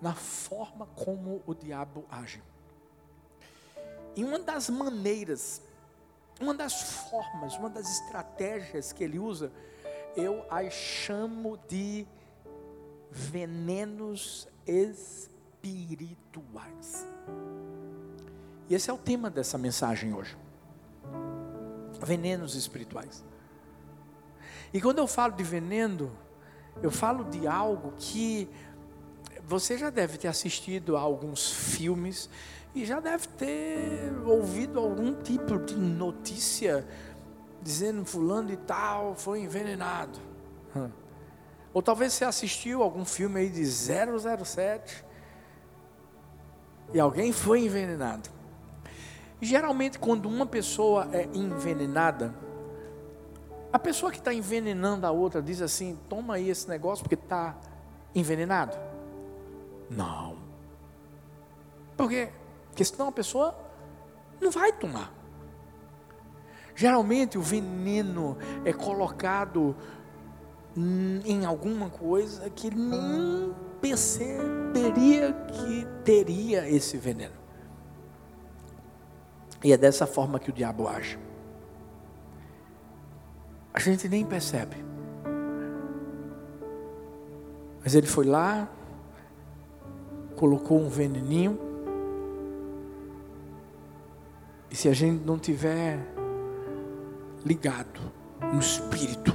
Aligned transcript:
na 0.00 0.14
forma 0.14 0.86
como 0.94 1.42
o 1.46 1.54
diabo 1.54 2.04
age. 2.10 2.42
E 4.14 4.24
uma 4.24 4.38
das 4.38 4.68
maneiras, 4.68 5.62
uma 6.40 6.54
das 6.54 7.08
formas, 7.08 7.56
uma 7.56 7.70
das 7.70 7.88
estratégias 7.90 8.92
que 8.92 9.04
ele 9.04 9.18
usa, 9.18 9.52
eu 10.16 10.44
as 10.50 10.72
chamo 10.72 11.58
de 11.68 12.06
venenos 13.10 14.48
espirituais. 14.66 17.06
E 18.68 18.74
esse 18.74 18.90
é 18.90 18.92
o 18.92 18.98
tema 18.98 19.30
dessa 19.30 19.56
mensagem 19.56 20.12
hoje. 20.12 20.36
Venenos 22.00 22.54
espirituais. 22.54 23.24
E 24.72 24.80
quando 24.80 24.98
eu 24.98 25.06
falo 25.06 25.32
de 25.32 25.42
veneno, 25.42 26.12
eu 26.82 26.90
falo 26.90 27.24
de 27.24 27.46
algo 27.46 27.92
que 27.96 28.48
você 29.48 29.78
já 29.78 29.88
deve 29.88 30.18
ter 30.18 30.28
assistido 30.28 30.94
a 30.94 31.00
alguns 31.00 31.50
filmes 31.50 32.28
e 32.74 32.84
já 32.84 33.00
deve 33.00 33.26
ter 33.28 34.12
ouvido 34.26 34.78
algum 34.78 35.14
tipo 35.14 35.58
de 35.58 35.74
notícia 35.74 36.86
dizendo 37.62 38.04
fulano 38.04 38.52
e 38.52 38.58
tal 38.58 39.14
foi 39.14 39.40
envenenado. 39.40 40.18
Ou 41.72 41.80
talvez 41.80 42.12
você 42.12 42.26
assistiu 42.26 42.82
algum 42.82 43.06
filme 43.06 43.40
aí 43.40 43.48
de 43.48 43.64
007 43.64 45.02
e 46.92 47.00
alguém 47.00 47.32
foi 47.32 47.64
envenenado. 47.64 48.28
Geralmente 49.40 49.98
quando 49.98 50.28
uma 50.28 50.44
pessoa 50.44 51.08
é 51.10 51.26
envenenada, 51.32 52.34
a 53.72 53.78
pessoa 53.78 54.12
que 54.12 54.18
está 54.18 54.34
envenenando 54.34 55.06
a 55.06 55.10
outra 55.10 55.40
diz 55.40 55.62
assim: 55.62 55.98
toma 56.06 56.34
aí 56.34 56.50
esse 56.50 56.68
negócio 56.68 57.02
porque 57.02 57.14
está 57.14 57.56
envenenado. 58.14 58.87
Não. 59.90 60.36
Por 61.96 62.08
quê? 62.08 62.30
Porque 62.68 62.84
senão 62.84 63.08
a 63.08 63.12
pessoa 63.12 63.56
não 64.40 64.50
vai 64.50 64.72
tomar. 64.72 65.12
Geralmente 66.74 67.36
o 67.36 67.42
veneno 67.42 68.38
é 68.64 68.72
colocado 68.72 69.74
em 70.76 71.44
alguma 71.44 71.90
coisa 71.90 72.48
que 72.50 72.70
nem 72.70 73.52
perceberia 73.80 75.32
que 75.32 75.84
teria 76.04 76.68
esse 76.68 76.96
veneno. 76.96 77.34
E 79.64 79.72
é 79.72 79.76
dessa 79.76 80.06
forma 80.06 80.38
que 80.38 80.50
o 80.50 80.52
diabo 80.52 80.86
age. 80.86 81.18
A 83.74 83.80
gente 83.80 84.08
nem 84.08 84.24
percebe. 84.24 84.76
Mas 87.82 87.94
ele 87.94 88.06
foi 88.06 88.24
lá, 88.24 88.68
colocou 90.38 90.80
um 90.80 90.88
veneninho. 90.88 91.58
E 94.70 94.76
se 94.76 94.88
a 94.88 94.92
gente 94.92 95.24
não 95.24 95.36
tiver 95.36 95.98
ligado 97.44 98.00
no 98.52 98.60
espírito. 98.60 99.34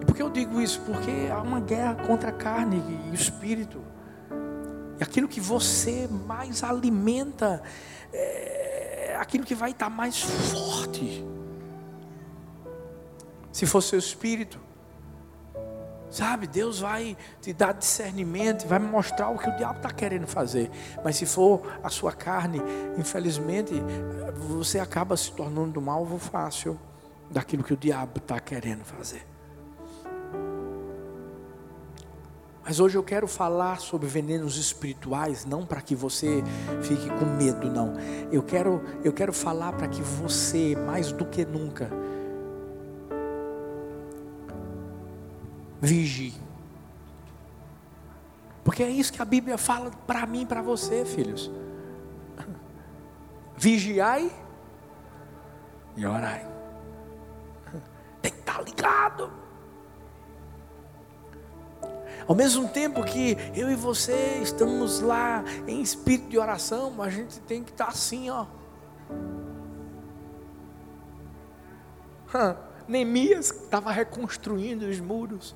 E 0.00 0.04
por 0.06 0.16
que 0.16 0.22
eu 0.22 0.30
digo 0.30 0.60
isso? 0.60 0.80
Porque 0.80 1.28
há 1.30 1.42
uma 1.42 1.60
guerra 1.60 1.94
contra 2.06 2.30
a 2.30 2.32
carne 2.32 2.82
e 3.06 3.10
o 3.10 3.14
espírito. 3.14 3.80
E 4.98 5.02
aquilo 5.02 5.28
que 5.28 5.40
você 5.40 6.08
mais 6.26 6.62
alimenta 6.62 7.62
é 8.12 9.16
aquilo 9.20 9.44
que 9.44 9.54
vai 9.54 9.72
estar 9.72 9.90
mais 9.90 10.22
forte. 10.22 11.22
Se 13.52 13.66
for 13.66 13.82
seu 13.82 13.98
espírito, 13.98 14.58
sabe, 16.14 16.46
Deus 16.46 16.80
vai 16.80 17.16
te 17.40 17.52
dar 17.52 17.72
discernimento, 17.72 18.66
vai 18.66 18.78
mostrar 18.78 19.30
o 19.30 19.38
que 19.38 19.48
o 19.48 19.56
diabo 19.56 19.78
está 19.78 19.90
querendo 19.90 20.26
fazer. 20.26 20.70
Mas 21.02 21.16
se 21.16 21.26
for 21.26 21.62
a 21.82 21.90
sua 21.90 22.12
carne, 22.12 22.60
infelizmente, 22.96 23.74
você 24.36 24.78
acaba 24.78 25.16
se 25.16 25.32
tornando 25.32 25.80
um 25.80 25.90
alvo 25.90 26.18
fácil 26.18 26.78
daquilo 27.30 27.64
que 27.64 27.74
o 27.74 27.76
diabo 27.76 28.18
está 28.18 28.38
querendo 28.38 28.84
fazer. 28.84 29.26
Mas 32.64 32.80
hoje 32.80 32.96
eu 32.96 33.02
quero 33.02 33.28
falar 33.28 33.78
sobre 33.78 34.06
venenos 34.06 34.56
espirituais, 34.56 35.44
não 35.44 35.66
para 35.66 35.82
que 35.82 35.94
você 35.94 36.42
fique 36.80 37.10
com 37.10 37.26
medo, 37.26 37.70
não. 37.70 37.92
Eu 38.32 38.42
quero, 38.42 38.82
eu 39.04 39.12
quero 39.12 39.34
falar 39.34 39.72
para 39.72 39.86
que 39.86 40.00
você, 40.00 40.74
mais 40.74 41.12
do 41.12 41.26
que 41.26 41.44
nunca, 41.44 41.90
vigie. 45.84 46.34
Porque 48.64 48.82
é 48.82 48.88
isso 48.88 49.12
que 49.12 49.20
a 49.20 49.24
Bíblia 49.24 49.58
fala 49.58 49.90
para 50.06 50.26
mim 50.26 50.42
e 50.42 50.46
para 50.46 50.62
você, 50.62 51.04
filhos. 51.04 51.50
Vigiai 53.56 54.32
e 55.96 56.06
orai. 56.06 56.48
Tem 58.22 58.32
que 58.32 58.38
estar 58.40 58.54
tá 58.54 58.62
ligado. 58.62 59.30
Ao 62.26 62.34
mesmo 62.34 62.66
tempo 62.68 63.04
que 63.04 63.36
eu 63.54 63.70
e 63.70 63.76
você 63.76 64.40
estamos 64.42 65.00
lá 65.00 65.44
em 65.66 65.82
espírito 65.82 66.30
de 66.30 66.38
oração, 66.38 67.02
a 67.02 67.10
gente 67.10 67.38
tem 67.40 67.62
que 67.62 67.70
estar 67.70 67.84
tá 67.84 67.90
assim, 67.90 68.30
ó. 68.30 68.46
Neemias 72.88 73.50
estava 73.50 73.92
reconstruindo 73.92 74.86
os 74.86 74.98
muros. 75.00 75.54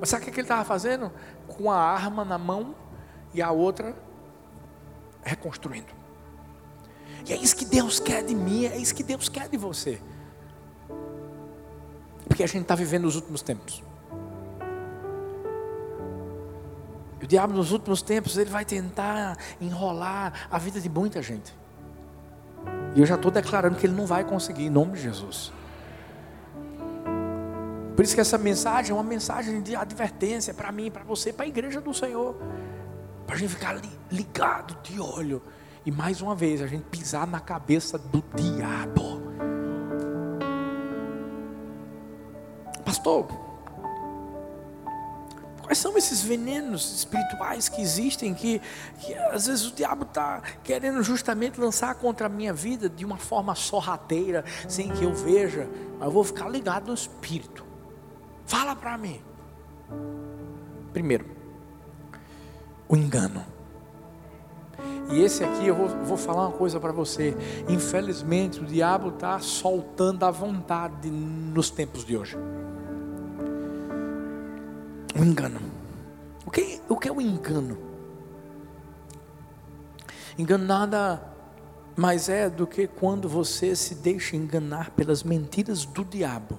Mas 0.00 0.08
sabe 0.08 0.22
o 0.22 0.24
que 0.24 0.32
ele 0.32 0.42
estava 0.42 0.64
fazendo? 0.64 1.12
Com 1.46 1.70
a 1.70 1.76
arma 1.76 2.24
na 2.24 2.38
mão 2.38 2.74
e 3.34 3.42
a 3.42 3.50
outra 3.50 3.94
reconstruindo. 5.22 5.92
E 7.28 7.32
é 7.34 7.36
isso 7.36 7.54
que 7.54 7.66
Deus 7.66 8.00
quer 8.00 8.24
de 8.24 8.34
mim, 8.34 8.64
é 8.64 8.78
isso 8.78 8.94
que 8.94 9.02
Deus 9.02 9.28
quer 9.28 9.48
de 9.48 9.58
você. 9.58 10.00
Porque 12.26 12.42
a 12.42 12.46
gente 12.46 12.62
está 12.62 12.74
vivendo 12.74 13.04
os 13.04 13.16
últimos 13.16 13.42
tempos. 13.42 13.82
O 17.22 17.26
diabo 17.26 17.52
nos 17.52 17.70
últimos 17.70 18.00
tempos 18.00 18.38
ele 18.38 18.48
vai 18.48 18.64
tentar 18.64 19.36
enrolar 19.60 20.48
a 20.50 20.58
vida 20.58 20.80
de 20.80 20.88
muita 20.88 21.20
gente. 21.20 21.54
E 22.94 23.00
eu 23.00 23.06
já 23.06 23.16
estou 23.16 23.30
declarando 23.30 23.76
que 23.76 23.86
ele 23.86 23.94
não 23.94 24.06
vai 24.06 24.24
conseguir 24.24 24.64
em 24.64 24.70
nome 24.70 24.92
de 24.94 25.02
Jesus. 25.02 25.52
Por 28.00 28.04
isso 28.04 28.14
que 28.14 28.20
essa 28.22 28.38
mensagem 28.38 28.92
é 28.92 28.94
uma 28.94 29.02
mensagem 29.02 29.60
de 29.60 29.76
advertência 29.76 30.54
para 30.54 30.72
mim, 30.72 30.90
para 30.90 31.04
você, 31.04 31.34
para 31.34 31.44
a 31.44 31.48
igreja 31.48 31.82
do 31.82 31.92
Senhor. 31.92 32.34
Para 33.26 33.34
a 33.34 33.38
gente 33.38 33.50
ficar 33.50 33.78
ligado 34.10 34.74
de 34.82 34.98
olho. 34.98 35.42
E 35.84 35.90
mais 35.90 36.22
uma 36.22 36.34
vez, 36.34 36.62
a 36.62 36.66
gente 36.66 36.84
pisar 36.84 37.26
na 37.26 37.40
cabeça 37.40 37.98
do 37.98 38.24
diabo. 38.34 39.20
Pastor, 42.82 43.26
quais 45.60 45.76
são 45.76 45.94
esses 45.98 46.22
venenos 46.22 47.00
espirituais 47.00 47.68
que 47.68 47.82
existem 47.82 48.32
que, 48.32 48.62
que 48.98 49.14
às 49.14 49.46
vezes 49.46 49.66
o 49.66 49.72
diabo 49.72 50.04
está 50.04 50.40
querendo 50.64 51.02
justamente 51.02 51.60
lançar 51.60 51.94
contra 51.96 52.28
a 52.28 52.30
minha 52.30 52.54
vida 52.54 52.88
de 52.88 53.04
uma 53.04 53.18
forma 53.18 53.54
sorrateira, 53.54 54.42
sem 54.66 54.88
que 54.88 55.04
eu 55.04 55.12
veja, 55.12 55.68
mas 55.98 56.06
eu 56.06 56.10
vou 56.10 56.24
ficar 56.24 56.48
ligado 56.48 56.86
no 56.86 56.94
espírito. 56.94 57.68
Fala 58.50 58.74
para 58.74 58.98
mim. 58.98 59.20
Primeiro, 60.92 61.24
o 62.88 62.96
engano. 62.96 63.46
E 65.08 65.20
esse 65.20 65.44
aqui 65.44 65.68
eu 65.68 65.74
vou, 65.76 65.88
vou 66.04 66.16
falar 66.16 66.48
uma 66.48 66.56
coisa 66.56 66.80
para 66.80 66.90
você. 66.90 67.32
Infelizmente, 67.68 68.58
o 68.58 68.64
diabo 68.64 69.10
está 69.10 69.38
soltando 69.38 70.24
a 70.24 70.32
vontade 70.32 71.08
nos 71.08 71.70
tempos 71.70 72.04
de 72.04 72.16
hoje. 72.16 72.36
O 75.16 75.22
engano. 75.22 75.60
O 76.44 76.50
que, 76.50 76.80
o 76.88 76.96
que 76.96 77.06
é 77.06 77.12
o 77.12 77.20
engano? 77.20 77.78
Engano 80.36 80.64
nada 80.64 81.22
mais 81.94 82.28
é 82.28 82.50
do 82.50 82.66
que 82.66 82.88
quando 82.88 83.28
você 83.28 83.76
se 83.76 83.94
deixa 83.94 84.34
enganar 84.34 84.90
pelas 84.90 85.22
mentiras 85.22 85.84
do 85.84 86.04
diabo 86.04 86.58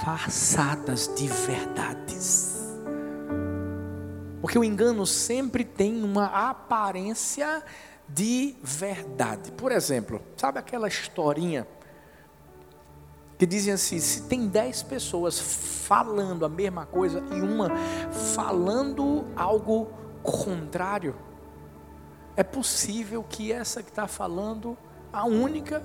disfarçadas 0.00 1.14
de 1.14 1.28
verdades. 1.28 2.58
Porque 4.40 4.58
o 4.58 4.64
engano 4.64 5.06
sempre 5.06 5.62
tem 5.62 6.02
uma 6.02 6.48
aparência 6.48 7.62
de 8.08 8.56
verdade. 8.62 9.52
Por 9.52 9.70
exemplo, 9.70 10.22
sabe 10.36 10.58
aquela 10.58 10.88
historinha 10.88 11.66
que 13.38 13.44
dizem 13.44 13.74
assim: 13.74 14.00
se 14.00 14.22
tem 14.22 14.48
dez 14.48 14.82
pessoas 14.82 15.38
falando 15.38 16.46
a 16.46 16.48
mesma 16.48 16.86
coisa 16.86 17.22
e 17.30 17.40
uma 17.42 17.68
falando 18.34 19.26
algo 19.36 19.92
contrário, 20.22 21.14
é 22.36 22.42
possível 22.42 23.22
que 23.22 23.52
essa 23.52 23.82
que 23.82 23.90
está 23.90 24.08
falando, 24.08 24.78
a 25.12 25.26
única, 25.26 25.82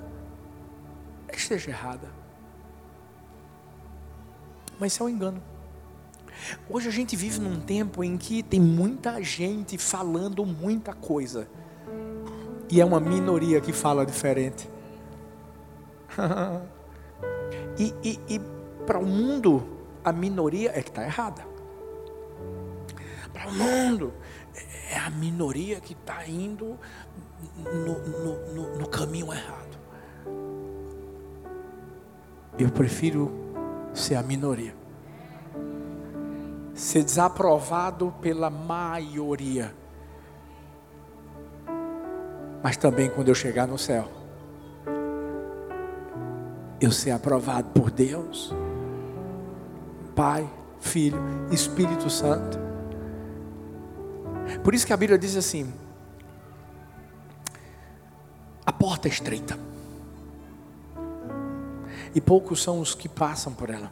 esteja 1.34 1.70
errada. 1.70 2.25
Mas 4.80 4.94
isso 4.94 5.04
é 5.04 5.06
um 5.06 5.10
engano. 5.10 5.42
Hoje 6.70 6.90
a 6.90 6.92
gente 6.92 7.16
vive 7.16 7.40
num 7.40 7.60
tempo 7.60 8.04
em 8.04 8.18
que 8.18 8.44
tem 8.44 8.60
muita 8.60 9.22
gente 9.24 9.78
falando 9.78 10.46
muita 10.46 10.94
coisa, 10.94 11.48
e 12.70 12.82
é 12.82 12.86
uma 12.86 13.00
minoria 13.00 13.62
que 13.62 13.72
fala 13.72 14.06
diferente. 14.06 14.70
e, 17.78 17.94
e, 18.04 18.20
e 18.36 18.42
para 18.86 19.00
o 19.00 19.06
mundo, 19.06 19.66
a 20.04 20.12
minoria 20.12 20.72
é 20.74 20.82
que 20.82 20.90
está 20.90 21.04
errada. 21.04 21.46
Para 23.34 23.48
o 23.48 23.54
mundo, 23.54 24.14
é 24.90 24.98
a 24.98 25.10
minoria 25.10 25.80
que 25.80 25.94
está 25.94 26.28
indo 26.28 26.78
no, 27.58 28.00
no, 28.00 28.54
no, 28.54 28.80
no 28.80 28.88
caminho 28.88 29.32
errado. 29.32 29.78
Eu 32.58 32.70
prefiro 32.72 33.45
ser 33.96 34.16
a 34.16 34.22
minoria. 34.22 34.76
Ser 36.74 37.04
desaprovado 37.04 38.14
pela 38.22 38.50
maioria. 38.50 39.74
Mas 42.62 42.76
também 42.78 43.10
quando 43.10 43.30
eu 43.30 43.36
chegar 43.36 43.68
no 43.68 43.78
céu, 43.78 44.10
eu 46.82 46.92
ser 46.92 47.12
aprovado 47.12 47.70
por 47.70 47.90
Deus, 47.90 48.54
Pai, 50.16 50.50
Filho, 50.80 51.20
Espírito 51.52 52.10
Santo. 52.10 52.60
Por 54.64 54.74
isso 54.74 54.86
que 54.86 54.94
a 54.94 54.98
Bíblia 54.98 55.18
diz 55.18 55.36
assim: 55.36 55.74
a 58.66 58.72
porta 58.72 59.08
é 59.08 59.12
estreita, 59.12 59.58
e 62.16 62.22
poucos 62.22 62.64
são 62.64 62.80
os 62.80 62.96
que 62.96 63.08
passam 63.08 63.54
por 63.54 63.70
ela. 63.70 63.92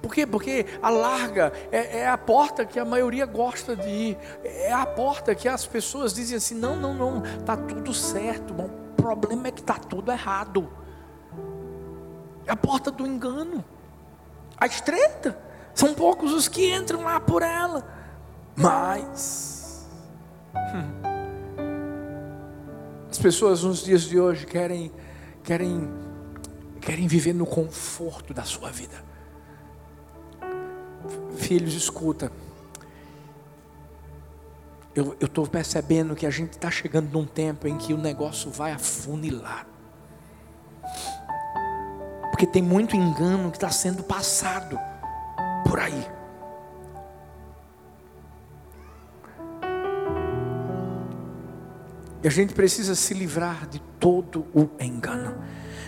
Por 0.00 0.14
quê? 0.14 0.26
Porque 0.26 0.64
a 0.80 0.88
larga 0.88 1.52
é, 1.70 1.98
é, 1.98 2.08
a 2.08 2.16
porta 2.16 2.64
que 2.64 2.78
a 2.78 2.84
maioria 2.84 3.26
gosta 3.26 3.76
de 3.76 3.88
ir. 3.88 4.18
É 4.42 4.72
a 4.72 4.86
porta 4.86 5.34
que 5.34 5.46
as 5.46 5.66
pessoas 5.66 6.14
dizem 6.14 6.38
assim: 6.38 6.54
não, 6.54 6.74
não, 6.76 6.94
não, 6.94 7.22
está 7.22 7.56
tudo 7.56 7.92
certo. 7.92 8.54
Bom, 8.54 8.64
o 8.64 9.02
problema 9.02 9.48
é 9.48 9.50
que 9.50 9.60
está 9.60 9.74
tudo 9.74 10.10
errado. 10.10 10.72
É 12.46 12.52
a 12.52 12.56
porta 12.56 12.90
do 12.90 13.06
engano. 13.06 13.62
A 14.56 14.66
estreita. 14.66 15.38
São 15.74 15.94
poucos 15.94 16.32
os 16.32 16.48
que 16.48 16.74
entram 16.74 17.02
lá 17.02 17.20
por 17.20 17.42
ela. 17.42 17.86
Mas. 18.56 19.86
Hum, 20.54 21.00
as 23.10 23.18
pessoas 23.18 23.62
nos 23.64 23.82
dias 23.82 24.02
de 24.02 24.20
hoje 24.20 24.46
querem, 24.46 24.92
querem, 25.42 25.90
querem 26.80 27.06
viver 27.06 27.34
no 27.34 27.46
conforto 27.46 28.32
da 28.34 28.44
sua 28.44 28.70
vida. 28.70 29.04
Filhos, 31.36 31.74
escuta. 31.74 32.32
Eu 34.94 35.16
estou 35.20 35.46
percebendo 35.46 36.16
que 36.16 36.26
a 36.26 36.30
gente 36.30 36.52
está 36.52 36.70
chegando 36.70 37.10
num 37.12 37.24
tempo 37.24 37.68
em 37.68 37.78
que 37.78 37.94
o 37.94 37.98
negócio 37.98 38.50
vai 38.50 38.72
afunilar. 38.72 39.66
Porque 42.30 42.46
tem 42.46 42.62
muito 42.62 42.96
engano 42.96 43.50
que 43.50 43.56
está 43.56 43.70
sendo 43.70 44.02
passado 44.02 44.78
por 45.66 45.78
aí. 45.78 46.06
E 52.22 52.28
a 52.28 52.30
gente 52.30 52.52
precisa 52.52 52.94
se 52.94 53.14
livrar 53.14 53.66
de 53.66 53.80
todo 53.98 54.46
o 54.52 54.68
engano. 54.78 55.42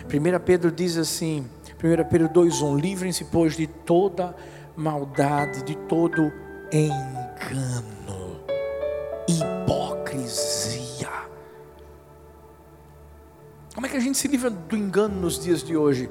1 0.07 0.39
Pedro 0.45 0.71
diz 0.71 0.97
assim, 0.97 1.47
1 1.83 2.09
Pedro 2.09 2.29
2,1: 2.29 2.79
Livrem-se, 2.79 3.25
pois, 3.25 3.55
de 3.55 3.67
toda 3.67 4.35
maldade, 4.75 5.63
de 5.63 5.75
todo 5.75 6.31
engano, 6.71 8.39
hipocrisia. 9.27 11.09
Como 13.73 13.85
é 13.85 13.89
que 13.89 13.97
a 13.97 13.99
gente 13.99 14.17
se 14.17 14.27
livra 14.27 14.49
do 14.49 14.77
engano 14.77 15.19
nos 15.19 15.39
dias 15.43 15.63
de 15.63 15.75
hoje? 15.75 16.09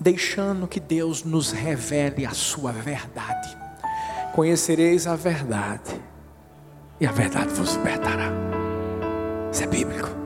Deixando 0.00 0.68
que 0.68 0.78
Deus 0.78 1.24
nos 1.24 1.50
revele 1.50 2.24
a 2.24 2.30
sua 2.30 2.72
verdade. 2.72 3.56
Conhecereis 4.34 5.06
a 5.06 5.16
verdade, 5.16 6.00
e 7.00 7.06
a 7.06 7.10
verdade 7.10 7.52
vos 7.54 7.74
libertará. 7.74 8.30
Isso 9.50 9.64
é 9.64 9.66
bíblico. 9.66 10.17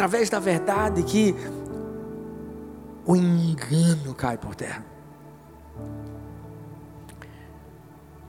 Através 0.00 0.30
da 0.30 0.40
verdade 0.40 1.02
que 1.02 1.36
o 3.04 3.14
engano 3.14 4.14
cai 4.14 4.38
por 4.38 4.54
terra. 4.54 4.82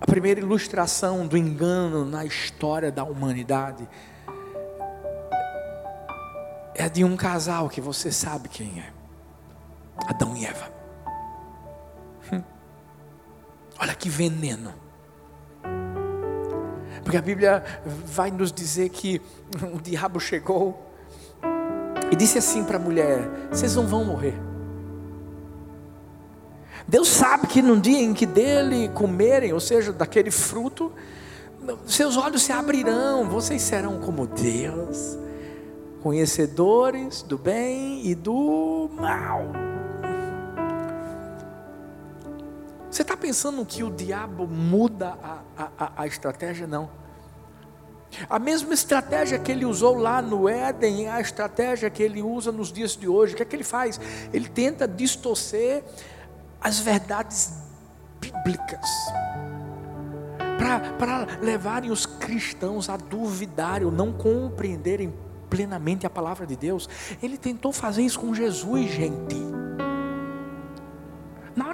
A 0.02 0.06
primeira 0.06 0.42
ilustração 0.42 1.26
do 1.26 1.38
engano 1.38 2.04
na 2.04 2.26
história 2.26 2.92
da 2.92 3.06
humanidade 3.06 3.88
é 6.76 6.90
de 6.90 7.06
um 7.06 7.16
casal 7.16 7.70
que 7.70 7.80
você 7.80 8.12
sabe 8.12 8.50
quem 8.50 8.82
é: 8.82 8.92
Adão 10.10 10.36
e 10.36 10.46
Eva. 10.46 10.70
Hum. 12.34 12.44
Olha 13.80 13.96
que 13.96 14.10
veneno. 14.10 14.74
Porque 17.02 17.16
a 17.16 17.22
Bíblia 17.22 17.64
vai 17.86 18.30
nos 18.30 18.52
dizer 18.52 18.90
que 18.90 19.22
o 19.74 19.80
diabo 19.80 20.20
chegou 20.20 20.91
e 22.12 22.16
disse 22.16 22.38
assim 22.38 22.64
para 22.64 22.76
a 22.76 22.80
mulher: 22.80 23.28
Vocês 23.50 23.76
não 23.76 23.88
vão 23.88 24.04
morrer. 24.04 24.36
Deus 26.88 27.08
sabe 27.08 27.48
que 27.48 27.62
no 27.62 27.80
dia 27.80 28.02
em 28.02 28.14
que 28.14 28.26
dele 28.26 28.90
comerem, 28.90 29.54
ou 29.54 29.60
seja, 29.60 29.94
daquele 29.94 30.30
fruto, 30.30 30.92
seus 31.86 32.18
olhos 32.18 32.42
se 32.42 32.52
abrirão, 32.52 33.30
vocês 33.30 33.62
serão 33.62 34.00
como 34.00 34.28
Deus, 34.28 35.18
conhecedores 36.02 37.22
do 37.22 37.38
bem 37.38 38.06
e 38.06 38.14
do 38.14 38.90
mal. 39.00 39.52
Você 42.90 43.04
está 43.04 43.16
pensando 43.16 43.66
que 43.66 43.84
o 43.84 43.90
diabo 43.90 44.46
muda 44.46 45.18
a, 45.24 45.40
a, 45.80 45.92
a, 45.96 46.08
estratégia? 46.08 46.68
Não. 46.68 46.90
A 48.30 48.40
mesma 48.40 48.74
estratégia 48.74 49.40
que 49.40 49.52
ele 49.52 49.66
usou 49.66 49.96
lá 49.96 50.22
no 50.22 50.48
Éden 50.48 51.08
é 51.08 51.12
a 51.12 51.22
estratégia 51.22 51.90
que 51.90 52.04
ele 52.04 52.22
usa 52.22 52.52
nos 52.52 52.72
dias 52.72 52.96
de 52.96 53.08
hoje. 53.08 53.34
O 53.34 53.38
que 53.38 53.44
é 53.44 53.46
que 53.46 53.56
ele 53.56 53.64
faz? 53.64 54.00
Ele 54.34 54.48
tenta 54.48 54.88
distorcer 54.88 55.84
as 56.60 56.80
verdades 56.80 57.54
bíblicas, 58.20 58.88
para 60.98 61.28
levarem 61.42 61.90
os 61.90 62.06
cristãos 62.06 62.88
a 62.88 62.96
duvidarem 62.96 63.86
ou 63.86 63.92
não 63.92 64.14
compreenderem 64.14 65.14
plenamente 65.50 66.06
a 66.06 66.10
palavra 66.10 66.46
de 66.46 66.56
Deus. 66.56 66.88
Ele 67.22 67.38
tentou 67.38 67.74
fazer 67.74 68.04
isso 68.04 68.20
com 68.20 68.34
Jesus, 68.34 68.90
gente. 68.92 69.36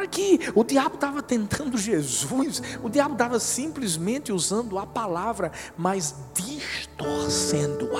Hora 0.07 0.09
que 0.09 0.39
o 0.55 0.63
diabo 0.63 0.95
estava 0.95 1.21
tentando 1.21 1.77
Jesus, 1.77 2.61
o 2.81 2.89
diabo 2.89 3.13
estava 3.13 3.39
simplesmente 3.39 4.31
usando 4.31 4.79
a 4.79 4.85
palavra, 4.85 5.51
mas 5.77 6.15
distorcendo-a. 6.33 7.97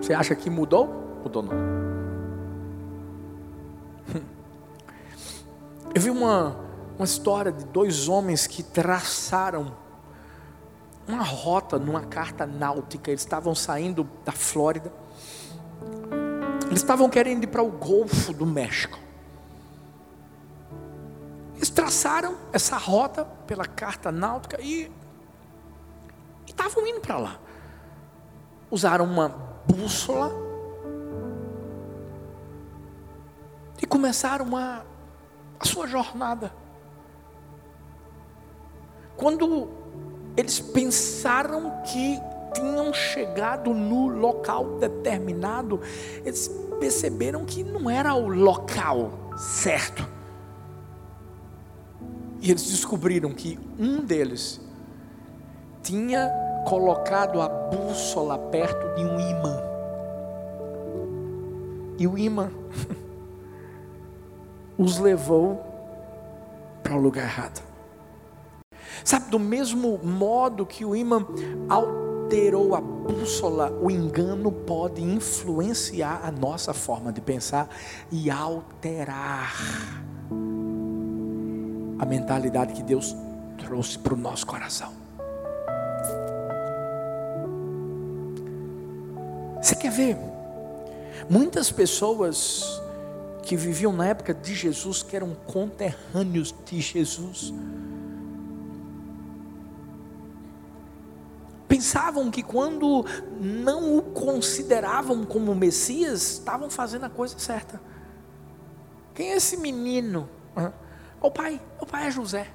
Você 0.00 0.12
acha 0.12 0.34
que 0.34 0.50
mudou? 0.50 1.20
Mudou 1.22 1.42
não. 1.42 1.52
Eu 5.94 6.02
vi 6.02 6.10
uma, 6.10 6.56
uma 6.98 7.04
história 7.04 7.50
de 7.50 7.64
dois 7.64 8.08
homens 8.08 8.46
que 8.46 8.62
traçaram 8.62 9.74
uma 11.08 11.22
rota 11.22 11.78
numa 11.78 12.02
carta 12.02 12.46
náutica. 12.46 13.10
Eles 13.10 13.22
estavam 13.22 13.54
saindo 13.54 14.06
da 14.24 14.32
Flórida. 14.32 14.92
Estavam 16.82 17.08
querendo 17.08 17.44
ir 17.44 17.46
para 17.46 17.62
o 17.62 17.70
Golfo 17.70 18.32
do 18.32 18.46
México. 18.46 18.98
Eles 21.56 21.70
traçaram 21.70 22.36
essa 22.52 22.76
rota 22.76 23.24
pela 23.46 23.66
carta 23.66 24.10
náutica 24.10 24.60
e 24.60 24.90
estavam 26.46 26.86
indo 26.86 27.00
para 27.00 27.18
lá. 27.18 27.38
Usaram 28.70 29.04
uma 29.04 29.28
bússola 29.66 30.32
e 33.80 33.86
começaram 33.86 34.56
a 34.56 34.82
a 35.60 35.66
sua 35.66 35.86
jornada. 35.86 36.50
Quando 39.14 39.68
eles 40.34 40.58
pensaram 40.58 41.82
que 41.82 42.18
tinham 42.52 42.92
chegado 42.92 43.72
no 43.72 44.08
local 44.08 44.78
determinado, 44.78 45.80
eles 46.24 46.48
perceberam 46.78 47.44
que 47.44 47.62
não 47.62 47.88
era 47.90 48.14
o 48.14 48.28
local 48.28 49.12
certo. 49.36 50.06
E 52.40 52.50
eles 52.50 52.70
descobriram 52.70 53.32
que 53.32 53.58
um 53.78 54.00
deles 54.00 54.60
tinha 55.82 56.30
colocado 56.66 57.40
a 57.40 57.48
bússola 57.48 58.38
perto 58.38 58.94
de 58.94 59.04
um 59.04 59.20
imã. 59.20 59.62
E 61.98 62.06
o 62.06 62.16
imã 62.16 62.50
os 64.78 64.98
levou 64.98 65.62
para 66.82 66.94
o 66.94 67.00
lugar 67.00 67.24
errado. 67.24 67.62
Sabe, 69.04 69.30
do 69.30 69.38
mesmo 69.38 69.98
modo 70.02 70.64
que 70.64 70.84
o 70.84 70.94
imã 70.94 71.26
alterou 72.30 72.76
a 72.76 72.80
bússola, 72.80 73.72
o 73.82 73.90
engano 73.90 74.52
pode 74.52 75.02
influenciar 75.02 76.20
a 76.22 76.30
nossa 76.30 76.72
forma 76.72 77.12
de 77.12 77.20
pensar 77.20 77.68
e 78.08 78.30
alterar 78.30 79.52
a 81.98 82.06
mentalidade 82.06 82.72
que 82.72 82.84
Deus 82.84 83.16
trouxe 83.58 83.98
para 83.98 84.14
o 84.14 84.16
nosso 84.16 84.46
coração. 84.46 84.92
Você 89.60 89.74
quer 89.74 89.90
ver? 89.90 90.16
Muitas 91.28 91.72
pessoas 91.72 92.80
que 93.42 93.56
viviam 93.56 93.92
na 93.92 94.06
época 94.06 94.32
de 94.32 94.54
Jesus, 94.54 95.02
que 95.02 95.16
eram 95.16 95.34
conterrâneos 95.48 96.54
de 96.64 96.80
Jesus, 96.80 97.52
pensavam 101.80 102.30
que 102.30 102.42
quando 102.42 103.06
não 103.40 103.96
o 103.96 104.02
consideravam 104.02 105.24
como 105.24 105.54
Messias, 105.54 106.32
estavam 106.32 106.68
fazendo 106.68 107.06
a 107.06 107.08
coisa 107.08 107.38
certa. 107.38 107.80
Quem 109.14 109.30
é 109.30 109.36
esse 109.36 109.56
menino? 109.56 110.28
O 111.22 111.30
pai, 111.30 111.58
o 111.80 111.86
pai 111.86 112.08
é 112.08 112.10
José. 112.10 112.48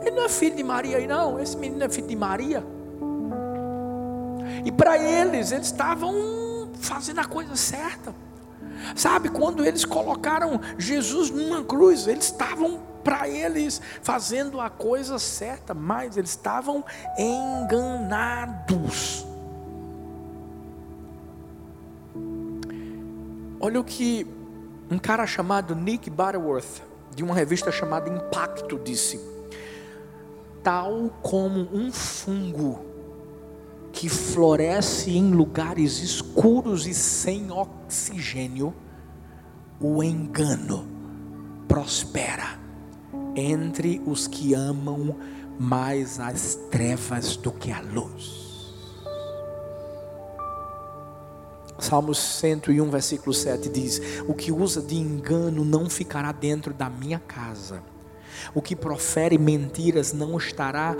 Ele 0.00 0.16
não 0.16 0.24
é 0.24 0.28
filho 0.28 0.56
de 0.56 0.64
Maria, 0.64 1.06
não. 1.06 1.38
Esse 1.38 1.56
menino 1.56 1.84
é 1.84 1.88
filho 1.88 2.08
de 2.08 2.16
Maria. 2.16 2.64
E 4.64 4.72
para 4.72 4.98
eles, 4.98 5.52
eles 5.52 5.66
estavam 5.66 6.72
fazendo 6.74 7.20
a 7.20 7.24
coisa 7.24 7.54
certa. 7.54 8.12
Sabe, 8.96 9.28
quando 9.28 9.64
eles 9.64 9.84
colocaram 9.84 10.60
Jesus 10.76 11.30
numa 11.30 11.62
cruz, 11.62 12.08
eles 12.08 12.24
estavam 12.24 12.80
para 13.02 13.28
eles 13.28 13.80
fazendo 14.02 14.60
a 14.60 14.70
coisa 14.70 15.18
certa, 15.18 15.74
mas 15.74 16.16
eles 16.16 16.30
estavam 16.30 16.84
enganados. 17.18 18.52
Olha 23.60 23.78
o 23.80 23.84
que 23.84 24.26
um 24.90 24.98
cara 24.98 25.26
chamado 25.26 25.74
Nick 25.74 26.10
Butterworth, 26.10 26.82
de 27.14 27.22
uma 27.22 27.34
revista 27.34 27.70
chamada 27.70 28.08
Impacto, 28.08 28.78
disse: 28.78 29.20
tal 30.62 31.10
como 31.22 31.68
um 31.72 31.92
fungo 31.92 32.84
que 33.92 34.08
floresce 34.08 35.16
em 35.16 35.32
lugares 35.32 35.98
escuros 35.98 36.86
e 36.86 36.94
sem 36.94 37.50
oxigênio, 37.50 38.74
o 39.78 40.02
engano 40.02 40.88
prospera 41.68 42.61
entre 43.36 44.00
os 44.06 44.26
que 44.26 44.54
amam 44.54 45.16
mais 45.58 46.18
as 46.18 46.58
trevas 46.70 47.36
do 47.36 47.52
que 47.52 47.70
a 47.70 47.80
luz. 47.80 48.42
Salmos 51.78 52.18
101, 52.18 52.90
versículo 52.90 53.34
7 53.34 53.68
diz: 53.68 54.00
O 54.28 54.34
que 54.34 54.52
usa 54.52 54.80
de 54.80 54.96
engano 54.96 55.64
não 55.64 55.90
ficará 55.90 56.30
dentro 56.30 56.72
da 56.72 56.88
minha 56.88 57.18
casa, 57.18 57.82
o 58.54 58.62
que 58.62 58.76
profere 58.76 59.36
mentiras 59.36 60.12
não 60.12 60.38
estará 60.38 60.94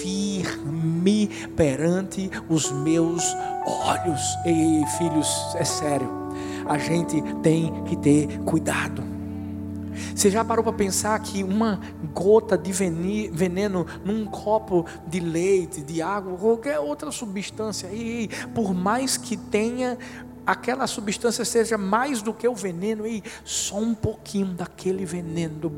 firme 0.00 1.28
perante 1.56 2.30
os 2.48 2.72
meus 2.72 3.22
olhos. 3.66 4.20
Ei, 4.44 4.84
filhos, 4.98 5.28
é 5.54 5.64
sério, 5.64 6.10
a 6.66 6.76
gente 6.76 7.22
tem 7.42 7.84
que 7.84 7.96
ter 7.96 8.40
cuidado. 8.40 9.19
Você 10.14 10.30
já 10.30 10.44
parou 10.44 10.62
para 10.62 10.72
pensar 10.72 11.18
que 11.20 11.42
uma 11.42 11.80
gota 12.12 12.56
de 12.56 12.72
veneno 12.72 13.86
num 14.04 14.26
copo 14.26 14.86
de 15.06 15.20
leite, 15.20 15.80
de 15.80 16.02
água, 16.02 16.36
qualquer 16.36 16.78
outra 16.78 17.10
substância, 17.10 17.88
por 18.54 18.74
mais 18.74 19.16
que 19.16 19.36
tenha 19.36 19.98
aquela 20.46 20.86
substância 20.86 21.44
seja 21.44 21.78
mais 21.78 22.22
do 22.22 22.34
que 22.34 22.48
o 22.48 22.54
veneno, 22.54 23.06
e 23.06 23.22
só 23.44 23.78
um 23.78 23.94
pouquinho 23.94 24.48
daquele 24.48 25.04
veneno 25.04 25.72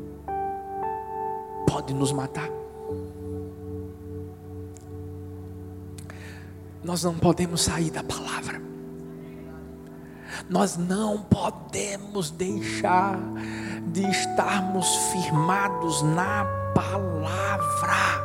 pode 1.67 1.93
nos 1.93 2.11
matar. 2.11 2.49
Nós 6.83 7.03
não 7.03 7.13
podemos 7.13 7.61
sair 7.61 7.91
da 7.91 8.03
palavra. 8.03 8.72
Nós 10.49 10.77
não 10.77 11.21
podemos 11.21 12.31
deixar 12.31 13.19
de 13.87 14.09
estarmos 14.09 14.87
firmados 15.11 16.01
na 16.01 16.45
palavra. 16.73 18.23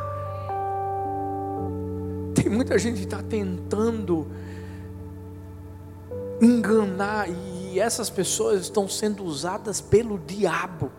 Tem 2.33 2.49
muita 2.49 2.77
gente 2.79 2.99
que 2.99 3.05
está 3.05 3.21
tentando 3.21 4.27
enganar, 6.41 7.29
e 7.29 7.79
essas 7.79 8.09
pessoas 8.09 8.61
estão 8.61 8.87
sendo 8.87 9.23
usadas 9.23 9.81
pelo 9.81 10.17
diabo, 10.17 10.91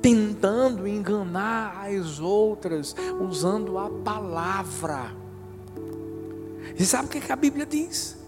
tentando 0.00 0.86
enganar 0.86 1.86
as 1.88 2.20
outras, 2.20 2.94
usando 3.20 3.78
a 3.78 3.88
palavra. 3.88 5.16
E 6.78 6.84
sabe 6.84 7.06
o 7.06 7.08
que, 7.08 7.20
que 7.20 7.32
a 7.32 7.36
Bíblia 7.36 7.66
diz? 7.66 8.21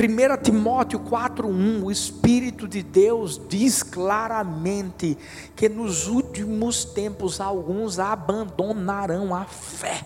1 0.00 0.42
Timóteo 0.42 0.98
4,1, 0.98 1.84
o 1.84 1.90
Espírito 1.90 2.66
de 2.66 2.82
Deus 2.82 3.38
diz 3.50 3.82
claramente 3.82 5.18
que 5.54 5.68
nos 5.68 6.08
últimos 6.08 6.86
tempos 6.86 7.38
alguns 7.38 7.98
abandonarão 7.98 9.34
a 9.34 9.44
fé. 9.44 10.02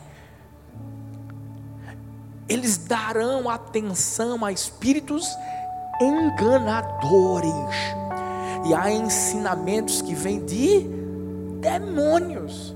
Eles 2.48 2.76
darão 2.76 3.48
atenção 3.48 4.44
a 4.44 4.50
espíritos 4.50 5.28
enganadores 6.00 7.54
e 8.66 8.74
a 8.74 8.90
ensinamentos 8.90 10.02
que 10.02 10.12
vêm 10.12 10.44
de 10.44 10.88
demônios. 11.60 12.74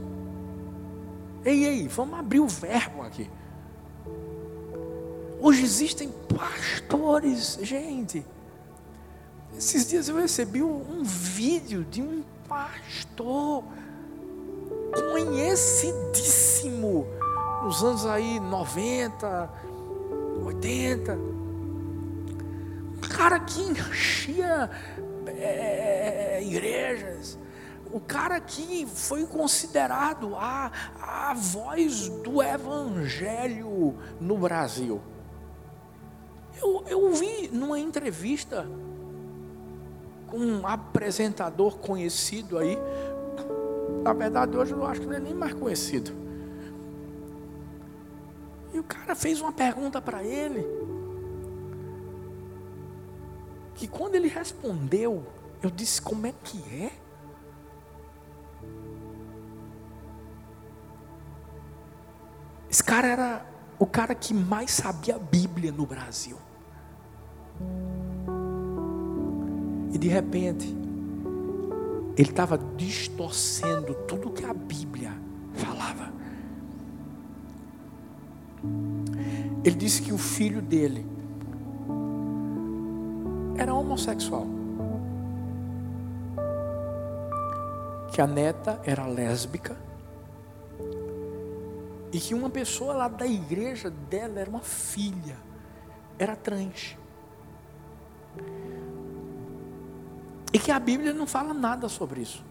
Ei, 1.44 1.64
ei, 1.64 1.88
vamos 1.88 2.16
abrir 2.16 2.38
o 2.38 2.46
verbo 2.46 3.02
aqui. 3.02 3.28
Hoje 5.40 5.62
existem 5.62 6.12
pastores, 6.36 7.60
gente. 7.62 8.26
Esses 9.56 9.88
dias 9.88 10.08
eu 10.08 10.16
recebi 10.16 10.60
um, 10.62 10.98
um 10.98 11.04
vídeo 11.04 11.84
de 11.84 12.02
um 12.02 12.24
pastor 12.48 13.62
conhecidíssimo 15.12 17.06
nos 17.62 17.84
anos 17.84 18.04
aí 18.04 18.40
90, 18.40 19.50
80. 20.44 21.12
Um 22.96 23.00
cara 23.08 23.38
que 23.38 23.62
enchia 23.62 24.68
é, 25.26 26.42
igrejas. 26.42 27.38
O 27.92 28.00
cara 28.00 28.40
que 28.40 28.84
foi 28.92 29.24
considerado 29.24 30.34
a, 30.34 30.72
a 31.00 31.32
voz 31.32 32.08
do 32.08 32.42
evangelho 32.42 33.94
no 34.20 34.36
Brasil. 34.36 35.00
Eu, 36.60 36.84
eu 36.86 37.12
vi 37.14 37.48
numa 37.48 37.78
entrevista 37.78 38.68
com 40.26 40.38
um 40.38 40.66
apresentador 40.66 41.78
conhecido 41.78 42.58
aí. 42.58 42.76
Na 44.02 44.12
verdade, 44.12 44.56
hoje 44.56 44.72
eu 44.72 44.84
acho 44.84 45.00
que 45.00 45.06
não 45.06 45.14
é 45.14 45.20
nem 45.20 45.34
mais 45.34 45.54
conhecido. 45.54 46.10
E 48.72 48.78
o 48.78 48.84
cara 48.84 49.14
fez 49.14 49.40
uma 49.40 49.52
pergunta 49.52 50.00
para 50.00 50.22
ele. 50.22 50.66
Que 53.74 53.86
quando 53.86 54.16
ele 54.16 54.28
respondeu, 54.28 55.24
eu 55.62 55.70
disse: 55.70 56.02
Como 56.02 56.26
é 56.26 56.34
que 56.44 56.62
é? 56.74 56.92
Esse 62.70 62.84
cara 62.84 63.06
era 63.06 63.46
o 63.78 63.86
cara 63.86 64.14
que 64.14 64.34
mais 64.34 64.72
sabia 64.72 65.16
a 65.16 65.18
Bíblia 65.18 65.70
no 65.70 65.86
Brasil. 65.86 66.36
E 69.92 69.98
de 69.98 70.08
repente, 70.08 70.76
ele 72.16 72.30
estava 72.30 72.58
distorcendo 72.76 73.94
tudo 74.06 74.30
que 74.30 74.44
a 74.44 74.52
Bíblia 74.52 75.12
falava. 75.54 76.12
Ele 79.64 79.76
disse 79.76 80.02
que 80.02 80.12
o 80.12 80.18
filho 80.18 80.60
dele 80.60 81.06
era 83.56 83.72
homossexual. 83.72 84.46
Que 88.12 88.20
a 88.20 88.26
neta 88.26 88.80
era 88.84 89.06
lésbica. 89.06 89.87
E 92.12 92.18
que 92.18 92.34
uma 92.34 92.48
pessoa 92.48 92.94
lá 92.94 93.08
da 93.08 93.26
igreja 93.26 93.90
dela 93.90 94.40
era 94.40 94.48
uma 94.48 94.60
filha, 94.60 95.36
era 96.18 96.34
trans. 96.34 96.96
E 100.52 100.58
que 100.58 100.70
a 100.70 100.78
Bíblia 100.78 101.12
não 101.12 101.26
fala 101.26 101.52
nada 101.52 101.88
sobre 101.88 102.22
isso. 102.22 102.44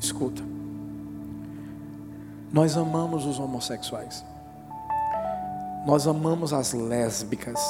Escuta. 0.00 0.42
Nós 2.50 2.76
amamos 2.76 3.26
os 3.26 3.38
homossexuais. 3.38 4.24
Nós 5.86 6.06
amamos 6.06 6.52
as 6.52 6.72
lésbicas. 6.72 7.60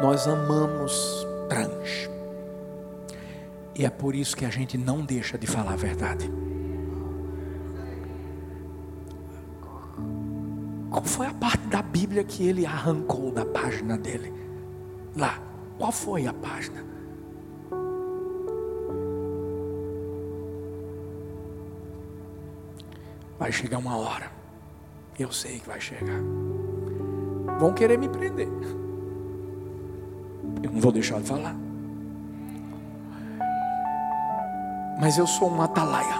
Nós 0.00 0.26
amamos 0.26 1.26
trans. 1.48 2.08
E 3.74 3.84
é 3.84 3.90
por 3.90 4.14
isso 4.14 4.36
que 4.36 4.44
a 4.44 4.50
gente 4.50 4.76
não 4.76 5.04
deixa 5.04 5.38
de 5.38 5.46
falar 5.46 5.72
a 5.72 5.76
verdade. 5.76 6.30
Bíblia 12.12 12.24
que 12.24 12.46
ele 12.46 12.66
arrancou 12.66 13.30
da 13.30 13.42
página 13.42 13.96
dele? 13.96 14.30
Lá. 15.16 15.38
Qual 15.78 15.90
foi 15.90 16.26
a 16.26 16.32
página? 16.34 16.84
Vai 23.38 23.50
chegar 23.50 23.78
uma 23.78 23.96
hora. 23.96 24.30
Eu 25.18 25.32
sei 25.32 25.58
que 25.58 25.66
vai 25.66 25.80
chegar. 25.80 26.20
Vão 27.58 27.72
querer 27.72 27.96
me 27.96 28.10
prender. 28.10 28.46
Eu 30.62 30.70
não 30.70 30.80
vou 30.82 30.92
deixar 30.92 31.18
de 31.18 31.26
falar. 31.26 31.56
Mas 35.00 35.16
eu 35.16 35.26
sou 35.26 35.50
um 35.50 35.62
atalaia. 35.62 36.16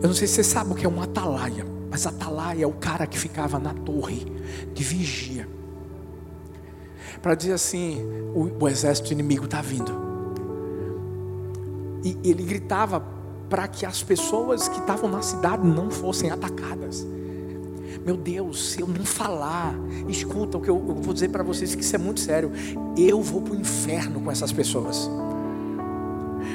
Eu 0.00 0.08
não 0.08 0.14
sei 0.14 0.26
se 0.26 0.36
você 0.36 0.44
sabe 0.44 0.72
o 0.72 0.74
que 0.74 0.86
é 0.86 0.88
um 0.88 1.02
atalaia. 1.02 1.77
Mas 1.90 2.06
atalaia 2.06 2.64
é 2.64 2.66
o 2.66 2.72
cara 2.72 3.06
que 3.06 3.18
ficava 3.18 3.58
na 3.58 3.72
torre 3.72 4.26
de 4.74 4.84
vigia. 4.84 5.48
Para 7.22 7.34
dizer 7.34 7.52
assim: 7.52 8.02
o, 8.34 8.64
o 8.64 8.68
exército 8.68 9.12
inimigo 9.12 9.46
está 9.46 9.60
vindo. 9.60 10.08
E 12.04 12.16
ele 12.24 12.42
gritava 12.44 13.00
para 13.48 13.66
que 13.66 13.86
as 13.86 14.02
pessoas 14.02 14.68
que 14.68 14.78
estavam 14.78 15.10
na 15.10 15.22
cidade 15.22 15.66
não 15.66 15.90
fossem 15.90 16.30
atacadas. 16.30 17.06
Meu 18.04 18.16
Deus, 18.16 18.70
se 18.70 18.80
eu 18.80 18.86
não 18.86 19.04
falar, 19.04 19.74
escuta 20.08 20.56
o 20.56 20.60
que 20.60 20.70
eu, 20.70 20.76
eu 20.76 20.94
vou 20.94 21.12
dizer 21.12 21.28
para 21.28 21.42
vocês 21.42 21.74
que 21.74 21.82
isso 21.82 21.94
é 21.94 21.98
muito 21.98 22.20
sério. 22.20 22.52
Eu 22.96 23.20
vou 23.20 23.42
para 23.42 23.54
o 23.54 23.56
inferno 23.56 24.20
com 24.20 24.30
essas 24.30 24.52
pessoas, 24.52 25.10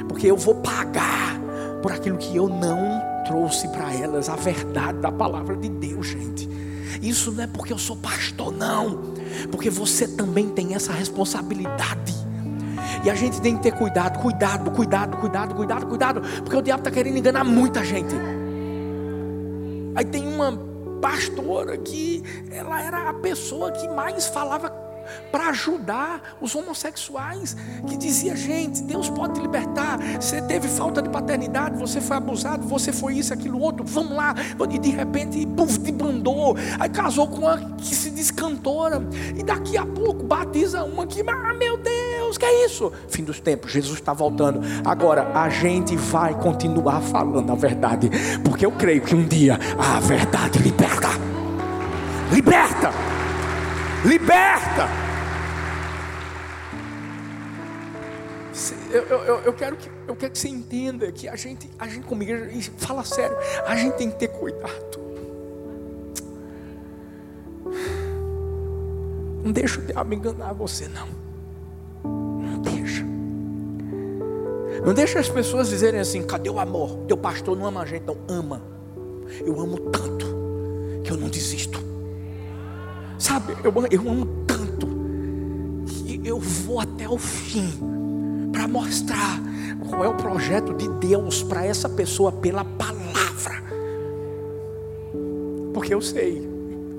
porque 0.08 0.26
eu 0.26 0.36
vou 0.36 0.56
pagar 0.56 1.38
por 1.82 1.92
aquilo 1.92 2.16
que 2.16 2.34
eu 2.34 2.48
não 2.48 3.03
trouxe 3.24 3.68
para 3.68 3.92
elas 3.92 4.28
a 4.28 4.36
verdade 4.36 4.98
da 4.98 5.10
palavra 5.10 5.56
de 5.56 5.68
Deus, 5.68 6.06
gente. 6.06 6.48
Isso 7.02 7.32
não 7.32 7.44
é 7.44 7.46
porque 7.46 7.72
eu 7.72 7.78
sou 7.78 7.96
pastor, 7.96 8.52
não, 8.52 9.14
porque 9.50 9.68
você 9.68 10.06
também 10.08 10.48
tem 10.48 10.74
essa 10.74 10.92
responsabilidade. 10.92 12.14
E 13.04 13.10
a 13.10 13.14
gente 13.14 13.40
tem 13.40 13.56
que 13.56 13.62
ter 13.62 13.72
cuidado, 13.72 14.18
cuidado, 14.18 14.70
cuidado, 14.70 15.16
cuidado, 15.18 15.54
cuidado, 15.54 15.86
cuidado, 15.86 16.22
porque 16.42 16.56
o 16.56 16.62
diabo 16.62 16.80
está 16.80 16.90
querendo 16.90 17.18
enganar 17.18 17.44
muita 17.44 17.84
gente. 17.84 18.14
Aí 19.94 20.04
tem 20.04 20.26
uma 20.26 20.58
pastora 21.02 21.76
que 21.76 22.22
ela 22.50 22.82
era 22.82 23.10
a 23.10 23.14
pessoa 23.14 23.70
que 23.70 23.86
mais 23.88 24.26
falava 24.26 24.70
para 25.30 25.48
ajudar 25.48 26.36
os 26.40 26.54
homossexuais, 26.54 27.56
que 27.86 27.96
dizia: 27.96 28.36
gente, 28.36 28.82
Deus 28.82 29.10
pode 29.10 29.34
te 29.34 29.40
libertar. 29.40 29.98
Você 30.20 30.40
teve 30.42 30.68
falta 30.68 31.02
de 31.02 31.08
paternidade, 31.08 31.78
você 31.78 32.00
foi 32.00 32.16
abusado, 32.16 32.66
você 32.66 32.92
foi 32.92 33.14
isso, 33.14 33.32
aquilo, 33.32 33.60
outro, 33.60 33.84
vamos 33.84 34.16
lá. 34.16 34.34
E 34.70 34.78
de 34.78 34.90
repente, 34.90 35.46
puf, 35.46 35.78
te 35.78 35.92
bandou. 35.92 36.56
Aí 36.78 36.88
casou 36.88 37.28
com 37.28 37.38
uma 37.38 37.58
que 37.76 37.94
se 37.94 38.10
diz 38.10 38.30
cantora, 38.30 39.02
e 39.36 39.42
daqui 39.42 39.76
a 39.76 39.86
pouco 39.86 40.24
batiza 40.24 40.84
uma 40.84 41.06
que, 41.06 41.20
ah, 41.20 41.54
meu 41.54 41.76
Deus, 41.76 42.38
que 42.38 42.44
é 42.44 42.66
isso? 42.66 42.92
Fim 43.08 43.24
dos 43.24 43.40
tempos, 43.40 43.72
Jesus 43.72 43.98
está 43.98 44.12
voltando. 44.12 44.60
Agora, 44.84 45.30
a 45.34 45.48
gente 45.48 45.96
vai 45.96 46.34
continuar 46.34 47.00
falando 47.00 47.50
a 47.50 47.54
verdade, 47.54 48.10
porque 48.44 48.64
eu 48.64 48.72
creio 48.72 49.02
que 49.02 49.14
um 49.14 49.24
dia 49.24 49.58
a 49.78 50.00
verdade 50.00 50.58
liberta. 50.58 51.08
Liberta! 52.32 52.90
Liberta! 54.04 55.03
Eu, 58.94 59.02
eu, 59.02 59.40
eu, 59.40 59.52
quero 59.52 59.76
que, 59.76 59.90
eu 60.06 60.14
quero 60.14 60.32
que 60.32 60.38
você 60.38 60.48
entenda 60.48 61.10
que 61.10 61.28
a 61.28 61.34
gente, 61.34 61.68
a 61.80 61.88
gente 61.88 62.06
como 62.06 62.22
igreja, 62.22 62.70
fala 62.78 63.02
sério, 63.02 63.36
a 63.66 63.74
gente 63.74 63.94
tem 63.94 64.08
que 64.08 64.16
ter 64.16 64.28
cuidado. 64.28 65.02
Não 69.42 69.50
deixa 69.50 69.80
o 69.80 69.82
diabo 69.82 70.14
enganar 70.14 70.52
você, 70.52 70.86
não. 70.86 71.08
Não 72.04 72.62
deixa. 72.62 73.04
Não 74.86 74.94
deixa 74.94 75.18
as 75.18 75.28
pessoas 75.28 75.68
dizerem 75.68 75.98
assim: 75.98 76.22
cadê 76.22 76.48
o 76.48 76.60
amor? 76.60 76.96
Teu 77.08 77.16
pastor 77.16 77.58
não 77.58 77.66
ama 77.66 77.82
a 77.82 77.86
gente, 77.86 78.04
não 78.04 78.16
ama. 78.28 78.62
Eu 79.44 79.60
amo 79.60 79.76
tanto 79.90 80.26
que 81.02 81.10
eu 81.10 81.16
não 81.16 81.28
desisto. 81.28 81.82
Sabe, 83.18 83.56
eu, 83.64 83.72
eu 83.90 84.08
amo 84.08 84.44
tanto 84.46 84.86
que 85.88 86.20
eu 86.24 86.38
vou 86.38 86.78
até 86.78 87.08
o 87.08 87.18
fim 87.18 88.03
para 88.54 88.68
mostrar 88.68 89.40
qual 89.88 90.04
é 90.04 90.08
o 90.08 90.14
projeto 90.14 90.72
de 90.72 90.88
Deus 90.88 91.42
para 91.42 91.66
essa 91.66 91.88
pessoa 91.88 92.30
pela 92.30 92.64
palavra. 92.64 93.64
Porque 95.74 95.92
eu 95.92 96.00
sei, 96.00 96.48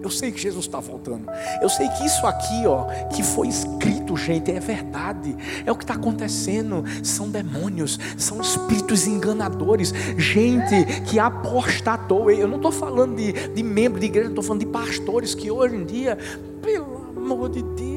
eu 0.03 0.09
sei 0.09 0.33
que 0.33 0.39
Jesus 0.39 0.65
está 0.65 0.81
voltando. 0.81 1.25
Eu 1.61 1.69
sei 1.69 1.87
que 1.87 2.05
isso 2.05 2.27
aqui, 2.27 2.67
ó, 2.67 2.83
que 3.07 3.23
foi 3.23 3.47
escrito, 3.47 4.17
gente, 4.17 4.51
é 4.51 4.59
verdade. 4.59 5.33
É 5.65 5.71
o 5.71 5.75
que 5.75 5.85
está 5.85 5.93
acontecendo. 5.93 6.83
São 7.01 7.29
demônios, 7.29 7.97
são 8.17 8.41
espíritos 8.41 9.07
enganadores, 9.07 9.93
gente 10.17 11.03
que 11.05 11.17
apostatou. 11.17 12.29
Eu 12.29 12.49
não 12.49 12.57
estou 12.57 12.71
falando 12.71 13.15
de, 13.15 13.31
de 13.31 13.63
membro 13.63 13.97
de 13.97 14.07
igreja, 14.07 14.27
estou 14.27 14.43
falando 14.43 14.59
de 14.59 14.67
pastores 14.67 15.33
que 15.33 15.49
hoje 15.49 15.77
em 15.77 15.85
dia, 15.85 16.17
pelo 16.61 17.13
amor 17.15 17.49
de 17.49 17.63
Deus. 17.63 17.94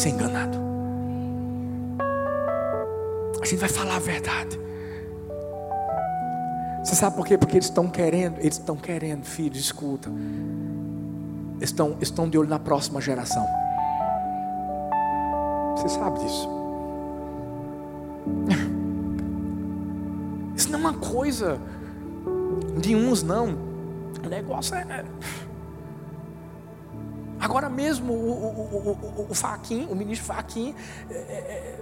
Ser 0.00 0.10
enganado. 0.10 0.58
A 3.40 3.44
gente 3.44 3.58
vai 3.58 3.68
falar 3.68 3.96
a 3.96 3.98
verdade. 3.98 4.58
Você 6.82 6.94
sabe 6.94 7.16
por 7.16 7.26
quê? 7.26 7.36
Porque 7.36 7.56
eles 7.56 7.66
estão 7.66 7.88
querendo, 7.88 8.38
eles 8.38 8.58
estão 8.58 8.76
querendo, 8.76 9.24
filhos, 9.24 9.58
escuta. 9.58 10.10
Estão, 11.60 11.96
estão 12.00 12.28
de 12.28 12.38
olho 12.38 12.48
na 12.48 12.58
próxima 12.58 13.00
geração. 13.00 13.46
Você 15.76 15.88
sabe 15.90 16.18
disso. 16.20 16.48
Isso 20.56 20.70
não 20.70 20.78
é 20.78 20.82
uma 20.82 20.94
coisa 20.94 21.58
de 22.78 22.96
uns, 22.96 23.22
não. 23.22 23.58
O 24.24 24.28
negócio 24.28 24.74
é. 24.74 25.04
Agora 27.40 27.70
mesmo 27.70 28.12
o, 28.12 28.16
o, 28.16 29.24
o, 29.26 29.26
o 29.30 29.34
Faquin, 29.34 29.86
o 29.90 29.94
ministro 29.94 30.26
Faquin, 30.26 30.74
é, 31.10 31.14
é, 31.14 31.80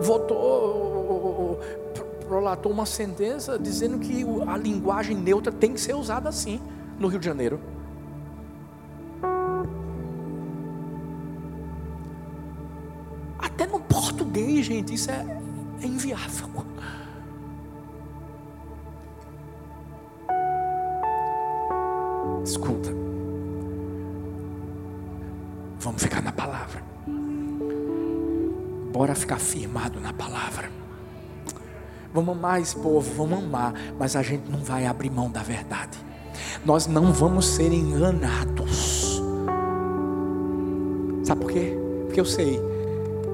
votou 0.00 1.60
prolatou 2.28 2.70
uma 2.70 2.84
sentença 2.84 3.58
dizendo 3.58 3.98
que 3.98 4.24
a 4.46 4.56
linguagem 4.56 5.16
neutra 5.16 5.50
tem 5.50 5.72
que 5.72 5.80
ser 5.80 5.94
usada 5.94 6.28
assim 6.28 6.60
no 6.98 7.08
Rio 7.08 7.18
de 7.18 7.24
Janeiro. 7.24 7.58
Até 13.38 13.66
no 13.66 13.80
português, 13.80 14.66
gente, 14.66 14.94
isso 14.94 15.10
é, 15.10 15.24
é 15.82 15.86
inviável. 15.86 16.48
Escuta. 22.44 22.87
Bora 29.08 29.18
ficar 29.18 29.38
firmado 29.38 29.98
na 29.98 30.12
palavra. 30.12 30.70
Vamos 32.12 32.36
amar 32.36 32.60
esse 32.60 32.76
povo, 32.76 33.10
vamos 33.16 33.42
amar, 33.42 33.72
mas 33.98 34.14
a 34.14 34.22
gente 34.22 34.50
não 34.50 34.58
vai 34.58 34.84
abrir 34.84 35.08
mão 35.08 35.30
da 35.30 35.42
verdade. 35.42 35.96
Nós 36.62 36.86
não 36.86 37.10
vamos 37.10 37.46
ser 37.46 37.72
enganados. 37.72 39.22
Sabe 41.24 41.40
por 41.40 41.50
quê? 41.50 41.74
Porque 42.04 42.20
eu 42.20 42.26
sei 42.26 42.60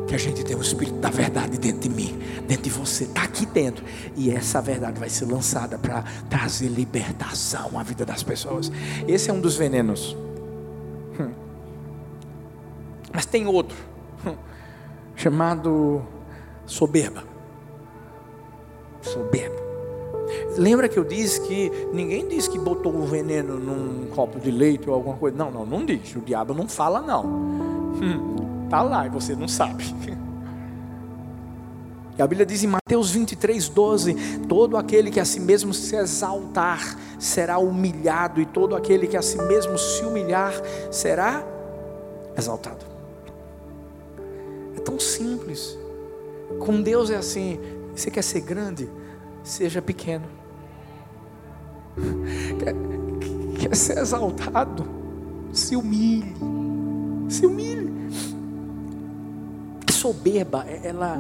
que 0.07 0.15
a 0.15 0.19
gente 0.19 0.45
tem 0.45 0.55
o 0.55 0.63
Espírito 0.63 0.99
da 0.99 1.11
verdade 1.11 1.59
dentro 1.59 1.81
de 1.81 1.89
mim, 1.89 2.21
dentro 2.47 2.63
de 2.63 2.71
você, 2.71 3.03
está 3.03 3.25
aqui 3.25 3.45
dentro. 3.45 3.85
E 4.15 4.31
essa 4.31 4.63
verdade 4.63 5.01
vai 5.01 5.09
ser 5.09 5.25
lançada 5.25 5.77
para 5.77 6.05
trazer 6.31 6.69
libertação 6.69 7.77
à 7.77 7.83
vida 7.83 8.07
das 8.07 8.23
pessoas. 8.23 8.71
Esse 9.09 9.29
é 9.29 9.33
um 9.33 9.41
dos 9.41 9.57
venenos. 9.57 10.17
Hum. 11.19 11.33
Mas 13.13 13.27
tem 13.27 13.49
outro. 13.49 13.94
Chamado 15.25 16.03
soberba 16.67 17.25
soberbo. 19.01 19.57
Lembra 20.57 20.89
que 20.89 20.99
eu 20.99 21.05
disse 21.05 21.41
que 21.43 21.71
ninguém 21.93 22.29
disse 22.29 22.49
que 22.49 22.59
botou 22.59 22.95
o 22.95 23.05
veneno 23.05 23.59
num 23.59 24.07
copo 24.07 24.39
de 24.39 24.51
leite 24.51 24.89
ou 24.89 24.95
alguma 24.95 25.17
coisa? 25.17 25.37
Não, 25.37 25.51
não, 25.51 25.67
não 25.67 25.85
diz. 25.85 26.15
O 26.17 26.21
diabo 26.21 26.55
não 26.55 26.69
fala, 26.69 27.01
não. 27.03 27.25
Hum, 27.25 28.67
tá 28.71 28.83
lá 28.83 29.07
e 29.07 29.11
você 29.11 29.35
não 29.35 29.49
sabe. 29.49 29.85
E 32.17 32.23
a 32.23 32.29
Bíblia 32.29 32.47
diz 32.47 32.63
em 32.63 32.69
Mateus 32.69 33.11
23, 33.11 33.69
12: 33.71 34.15
Todo 34.49 34.77
aquele 34.77 35.11
que 35.11 35.19
a 35.19 35.25
si 35.25 35.41
mesmo 35.41 35.75
se 35.75 35.97
exaltar 35.97 36.97
será 37.19 37.59
humilhado, 37.59 38.41
e 38.41 38.47
todo 38.47 38.77
aquele 38.77 39.09
que 39.09 39.17
a 39.17 39.23
si 39.23 39.37
mesmo 39.37 39.77
se 39.77 40.05
humilhar 40.05 40.53
será 40.93 41.45
exaltado. 42.39 42.94
É 44.85 44.91
tão 44.91 45.01
simples. 45.01 45.79
Com 46.61 46.83
Deus 46.83 47.09
é 47.09 47.17
assim: 47.17 47.59
você 47.95 48.11
quer 48.11 48.23
ser 48.23 48.41
grande? 48.41 48.89
Seja 49.43 49.81
pequeno. 49.81 50.27
Quer, 52.59 52.75
quer 53.61 53.77
ser 53.77 53.99
exaltado? 53.99 54.85
Se 55.53 55.77
humilhe. 55.77 56.35
Se 57.29 57.47
humilhe 57.47 57.95
soberba, 60.05 60.67
é, 60.69 60.89
ela 60.89 61.19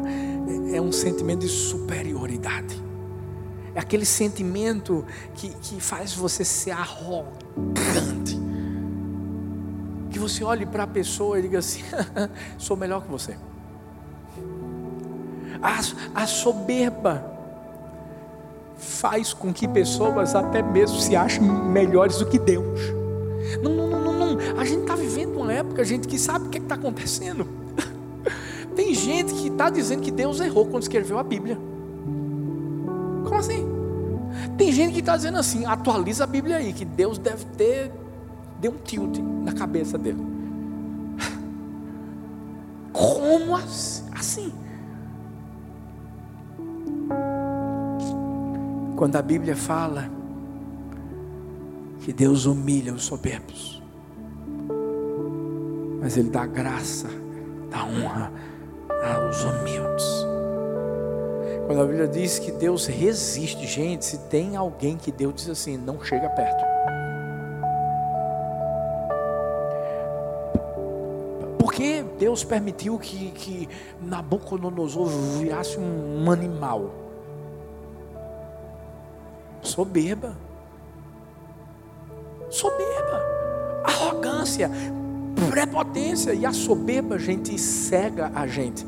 é 0.70 0.78
um 0.78 0.92
sentimento 0.92 1.40
de 1.40 1.48
superioridade. 1.48 2.78
É 3.74 3.80
aquele 3.80 4.04
sentimento 4.04 5.06
que, 5.34 5.48
que 5.48 5.80
faz 5.80 6.12
você 6.12 6.44
ser 6.44 6.72
arrogante. 6.72 8.38
Que 10.10 10.18
você 10.18 10.44
olhe 10.44 10.66
para 10.66 10.82
a 10.82 10.86
pessoa 10.86 11.38
e 11.38 11.42
diga 11.42 11.60
assim: 11.60 11.80
sou 12.58 12.76
melhor 12.76 13.02
que 13.02 13.10
você. 13.10 13.38
A, 15.64 15.80
a 16.22 16.26
soberba 16.26 17.32
faz 18.76 19.32
com 19.32 19.50
que 19.52 19.66
pessoas 19.66 20.34
até 20.34 20.62
mesmo 20.62 21.00
se 21.00 21.16
achem 21.16 21.42
melhores 21.42 22.18
do 22.18 22.26
que 22.26 22.38
Deus. 22.38 22.80
Não, 23.62 23.72
não, 23.74 23.88
não, 23.88 24.12
não. 24.12 24.60
A 24.60 24.64
gente 24.64 24.82
está 24.82 24.94
vivendo 24.94 25.40
uma 25.40 25.50
época, 25.50 25.82
gente, 25.82 26.06
que 26.06 26.18
sabe 26.18 26.46
o 26.46 26.50
que 26.50 26.58
é 26.58 26.60
está 26.60 26.74
acontecendo. 26.74 27.48
Tem 28.76 28.92
gente 28.92 29.32
que 29.32 29.48
está 29.48 29.70
dizendo 29.70 30.02
que 30.02 30.10
Deus 30.10 30.38
errou 30.38 30.66
quando 30.66 30.82
escreveu 30.82 31.18
a 31.18 31.22
Bíblia. 31.22 31.58
Como 33.24 33.36
assim? 33.36 33.66
Tem 34.58 34.70
gente 34.70 34.92
que 34.92 35.00
está 35.00 35.16
dizendo 35.16 35.38
assim, 35.38 35.64
atualiza 35.64 36.24
a 36.24 36.26
Bíblia 36.26 36.56
aí, 36.56 36.72
que 36.72 36.84
Deus 36.84 37.16
deve 37.16 37.44
ter 37.56 37.90
deu 38.60 38.72
um 38.72 38.78
tilt 38.78 39.18
na 39.18 39.52
cabeça 39.52 39.98
dele. 39.98 40.22
Como 42.92 43.56
assim? 43.56 44.52
Quando 48.96 49.16
a 49.16 49.22
Bíblia 49.22 49.56
fala 49.56 50.08
que 52.00 52.12
Deus 52.12 52.46
humilha 52.46 52.92
os 52.92 53.04
soberbos, 53.04 53.82
mas 56.00 56.16
Ele 56.16 56.30
dá 56.30 56.46
graça, 56.46 57.08
dá 57.70 57.84
honra 57.84 58.32
aos 59.16 59.44
humildes. 59.44 60.06
Quando 61.66 61.80
a 61.80 61.86
Bíblia 61.86 62.08
diz 62.08 62.38
que 62.38 62.52
Deus 62.52 62.86
resiste, 62.86 63.66
gente, 63.66 64.04
se 64.04 64.18
tem 64.28 64.54
alguém 64.54 64.96
que 64.96 65.10
Deus 65.10 65.34
diz 65.34 65.48
assim, 65.48 65.76
não 65.76 66.02
chega 66.02 66.28
perto. 66.28 66.74
Deus 72.18 72.42
permitiu 72.44 72.98
que, 72.98 73.30
que 73.32 73.68
Nabucodonosor 74.00 75.08
virasse 75.38 75.78
um 75.78 76.30
animal? 76.30 77.03
Soberba. 79.74 80.36
Soberba. 82.48 83.20
Arrogância 83.82 84.70
prepotência 85.50 86.32
e 86.32 86.46
a 86.46 86.52
soberba, 86.52 87.18
gente, 87.18 87.58
cega 87.58 88.30
a 88.34 88.46
gente. 88.46 88.86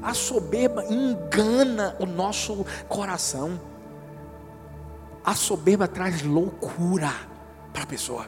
A 0.00 0.14
soberba 0.14 0.84
engana 0.84 1.96
o 1.98 2.06
nosso 2.06 2.64
coração. 2.88 3.60
A 5.24 5.34
soberba 5.34 5.88
traz 5.88 6.22
loucura 6.22 7.12
para 7.72 7.82
a 7.82 7.86
pessoa. 7.86 8.26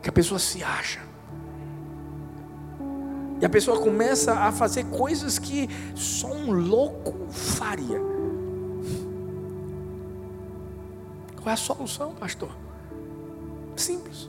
Que 0.00 0.08
a 0.08 0.12
pessoa 0.12 0.38
se 0.38 0.62
acha. 0.62 1.00
E 3.40 3.44
a 3.44 3.48
pessoa 3.48 3.80
começa 3.80 4.32
a 4.32 4.52
fazer 4.52 4.84
coisas 4.84 5.38
que 5.38 5.68
só 5.94 6.28
um 6.28 6.52
louco 6.52 7.26
faria. 7.30 8.15
Qual 11.46 11.52
é 11.52 11.54
a 11.54 11.56
solução, 11.56 12.12
pastor? 12.12 12.48
Simples 13.76 14.28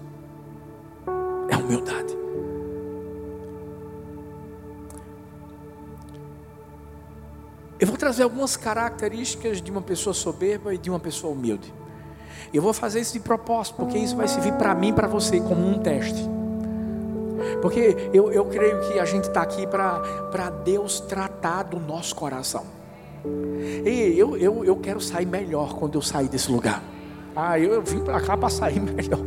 é 1.49 1.57
humildade. 1.57 2.15
Eu 7.79 7.87
vou 7.87 7.97
trazer 7.97 8.21
algumas 8.21 8.55
características 8.55 9.63
de 9.63 9.71
uma 9.71 9.81
pessoa 9.81 10.13
soberba 10.13 10.75
e 10.75 10.77
de 10.77 10.91
uma 10.91 10.99
pessoa 10.99 11.33
humilde. 11.33 11.73
Eu 12.53 12.61
vou 12.61 12.71
fazer 12.71 12.99
isso 12.99 13.13
de 13.13 13.19
propósito, 13.19 13.77
porque 13.77 13.97
isso 13.97 14.15
vai 14.15 14.27
servir 14.27 14.53
para 14.53 14.75
mim 14.75 14.89
e 14.89 14.93
para 14.93 15.07
você 15.07 15.39
como 15.39 15.67
um 15.67 15.79
teste. 15.79 16.23
Porque 17.63 18.11
eu, 18.13 18.31
eu 18.31 18.45
creio 18.45 18.79
que 18.81 18.99
a 18.99 19.05
gente 19.05 19.23
está 19.23 19.41
aqui 19.41 19.65
para 19.65 20.51
Deus 20.63 20.99
tratar 20.99 21.63
do 21.63 21.79
nosso 21.79 22.13
coração. 22.13 22.67
E 23.83 24.13
eu, 24.15 24.37
eu, 24.37 24.63
eu 24.63 24.75
quero 24.75 25.01
sair 25.01 25.25
melhor 25.25 25.73
quando 25.73 25.95
eu 25.95 26.01
sair 26.03 26.27
desse 26.27 26.51
lugar. 26.51 26.83
Ah, 27.39 27.59
eu, 27.59 27.71
eu 27.71 27.81
vim 27.83 28.03
para 28.03 28.19
cá 28.19 28.35
para 28.35 28.49
sair 28.49 28.79
melhor. 28.81 29.19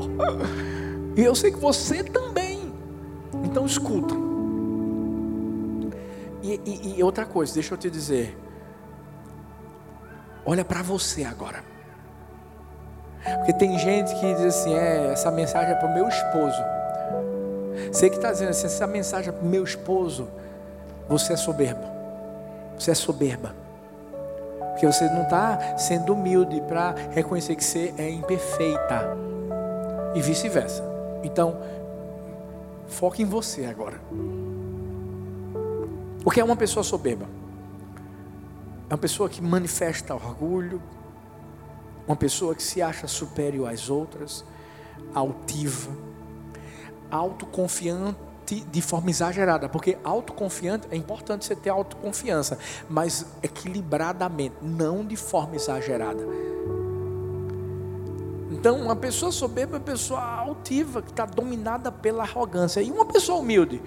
E 1.17 1.23
eu 1.23 1.33
sei 1.33 1.53
que 1.53 1.59
você 1.59 2.03
também. 2.03 2.75
Então 3.45 3.65
escuta. 3.65 4.17
E, 6.43 6.61
e, 6.67 6.99
e 6.99 7.03
outra 7.05 7.25
coisa, 7.25 7.55
deixa 7.55 7.73
eu 7.73 7.79
te 7.79 7.89
dizer. 7.89 8.37
Olha 10.45 10.65
para 10.65 10.83
você 10.83 11.23
agora. 11.23 11.63
Porque 13.37 13.53
tem 13.53 13.79
gente 13.79 14.13
que 14.17 14.35
diz 14.35 14.45
assim: 14.45 14.75
é, 14.75 15.13
essa 15.13 15.31
mensagem 15.31 15.71
é 15.71 15.77
para 15.77 15.89
o 15.89 15.95
meu 15.95 16.09
esposo. 16.09 16.61
Você 17.93 18.11
que 18.11 18.17
está 18.17 18.33
dizendo 18.33 18.51
assim: 18.51 18.67
essa 18.67 18.89
mensagem 18.89 19.29
é 19.29 19.33
para 19.33 19.47
o 19.47 19.49
meu 19.49 19.63
esposo. 19.63 20.27
Você 21.09 21.35
é 21.35 21.37
soberbo. 21.37 21.87
Você 22.77 22.91
é 22.91 22.95
soberba. 22.95 23.60
Porque 24.81 24.95
você 24.95 25.11
não 25.11 25.25
está 25.25 25.77
sendo 25.77 26.15
humilde 26.15 26.59
para 26.63 26.95
reconhecer 27.11 27.55
que 27.55 27.63
você 27.63 27.93
é 27.99 28.09
imperfeita. 28.09 29.15
E 30.15 30.23
vice-versa. 30.23 30.83
Então, 31.23 31.61
foque 32.89 33.23
em 33.23 33.27
você 33.27 33.67
agora. 33.67 34.01
O 36.25 36.31
que 36.31 36.41
é 36.41 36.45
uma 36.45 36.57
pessoa 36.57 36.83
soberba? 36.83 37.27
É 38.89 38.95
uma 38.95 38.99
pessoa 38.99 39.29
que 39.29 39.43
manifesta 39.43 40.15
orgulho, 40.15 40.81
uma 42.07 42.17
pessoa 42.17 42.55
que 42.55 42.63
se 42.63 42.81
acha 42.81 43.07
superior 43.07 43.71
às 43.71 43.91
outras, 43.91 44.43
altiva, 45.15 45.91
autoconfiante 47.11 48.17
de 48.57 48.83
forma 48.83 49.11
exagerada, 49.11 49.69
porque 49.69 49.97
autoconfiante 50.03 50.89
é 50.91 50.97
importante 50.97 51.45
você 51.45 51.55
ter 51.55 51.71
autoconfiança, 51.71 52.59
mas 52.89 53.25
equilibradamente, 53.43 54.57
não 54.61 55.05
de 55.05 55.17
forma 55.17 55.55
exagerada. 55.57 56.27
Então, 58.51 58.79
uma 58.81 58.97
pessoa 58.97 59.33
soberba 59.33 59.77
é 59.77 59.79
uma 59.79 59.85
pessoa 59.85 60.21
altiva, 60.21 61.01
que 61.01 61.11
está 61.11 61.25
dominada 61.25 61.91
pela 61.91 62.25
arrogância. 62.25 62.83
E 62.83 62.91
uma 62.91 63.07
pessoa 63.07 63.39
humilde 63.39 63.81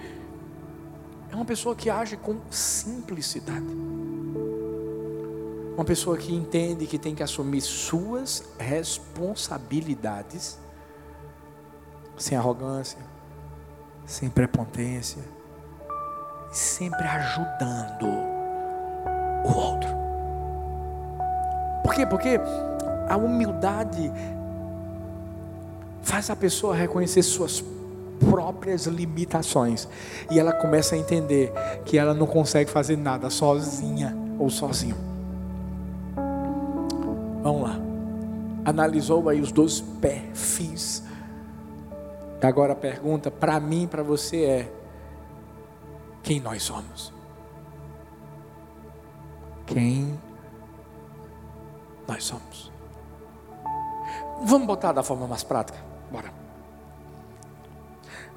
é 1.30 1.36
uma 1.36 1.44
pessoa 1.44 1.76
que 1.76 1.88
age 1.90 2.16
com 2.16 2.38
simplicidade. 2.50 3.66
Uma 5.74 5.84
pessoa 5.84 6.16
que 6.16 6.34
entende 6.34 6.86
que 6.86 6.98
tem 6.98 7.14
que 7.14 7.22
assumir 7.22 7.60
suas 7.60 8.42
responsabilidades 8.58 10.58
sem 12.16 12.38
arrogância, 12.38 12.98
sem 14.06 14.28
prepotência, 14.28 15.22
sempre 16.50 17.06
ajudando 17.06 18.06
o 19.44 19.56
outro. 19.56 19.90
Por 21.82 21.94
quê? 21.94 22.06
Porque 22.06 22.40
a 23.08 23.16
humildade 23.16 24.10
faz 26.02 26.30
a 26.30 26.36
pessoa 26.36 26.74
reconhecer 26.74 27.22
suas 27.22 27.62
próprias 28.30 28.86
limitações 28.86 29.88
e 30.30 30.38
ela 30.38 30.52
começa 30.52 30.94
a 30.94 30.98
entender 30.98 31.52
que 31.84 31.98
ela 31.98 32.14
não 32.14 32.26
consegue 32.26 32.70
fazer 32.70 32.96
nada 32.96 33.28
sozinha 33.30 34.16
ou 34.38 34.48
sozinho. 34.48 34.96
Vamos 37.42 37.62
lá. 37.62 37.76
Analisou 38.64 39.28
aí 39.28 39.40
os 39.40 39.52
dois 39.52 39.80
perfis. 39.80 41.02
Agora 42.44 42.74
a 42.74 42.76
pergunta 42.76 43.30
para 43.30 43.58
mim, 43.58 43.86
para 43.86 44.02
você 44.02 44.44
é: 44.44 44.72
quem 46.22 46.40
nós 46.40 46.62
somos? 46.62 47.12
Quem 49.66 50.18
nós 52.06 52.24
somos. 52.24 52.72
Vamos 54.44 54.66
botar 54.66 54.92
da 54.92 55.02
forma 55.02 55.26
mais 55.26 55.42
prática? 55.42 55.78
Bora. 56.10 56.32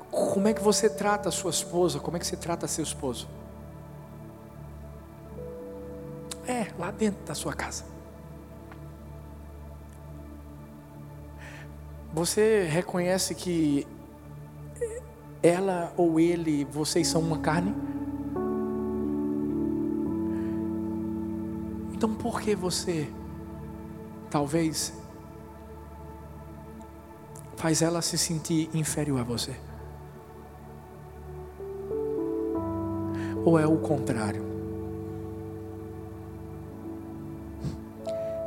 Como 0.09 0.47
é 0.47 0.53
que 0.53 0.61
você 0.61 0.89
trata 0.89 1.29
a 1.29 1.31
sua 1.31 1.51
esposa? 1.51 1.99
Como 1.99 2.15
é 2.15 2.19
que 2.19 2.25
você 2.25 2.37
trata 2.37 2.67
seu 2.67 2.83
esposo? 2.83 3.27
É, 6.47 6.67
lá 6.79 6.91
dentro 6.91 7.25
da 7.25 7.35
sua 7.35 7.53
casa. 7.53 7.83
Você 12.13 12.63
reconhece 12.63 13.35
que 13.35 13.85
ela 15.41 15.93
ou 15.95 16.19
ele, 16.19 16.65
vocês 16.65 17.07
são 17.07 17.21
uma 17.21 17.39
carne? 17.39 17.75
Então 21.93 22.13
por 22.13 22.41
que 22.41 22.55
você, 22.55 23.09
talvez, 24.29 24.93
faz 27.55 27.81
ela 27.81 28.01
se 28.01 28.17
sentir 28.17 28.69
inferior 28.73 29.19
a 29.19 29.23
você? 29.23 29.55
Ou 33.43 33.57
é 33.57 33.65
o 33.65 33.77
contrário? 33.77 34.45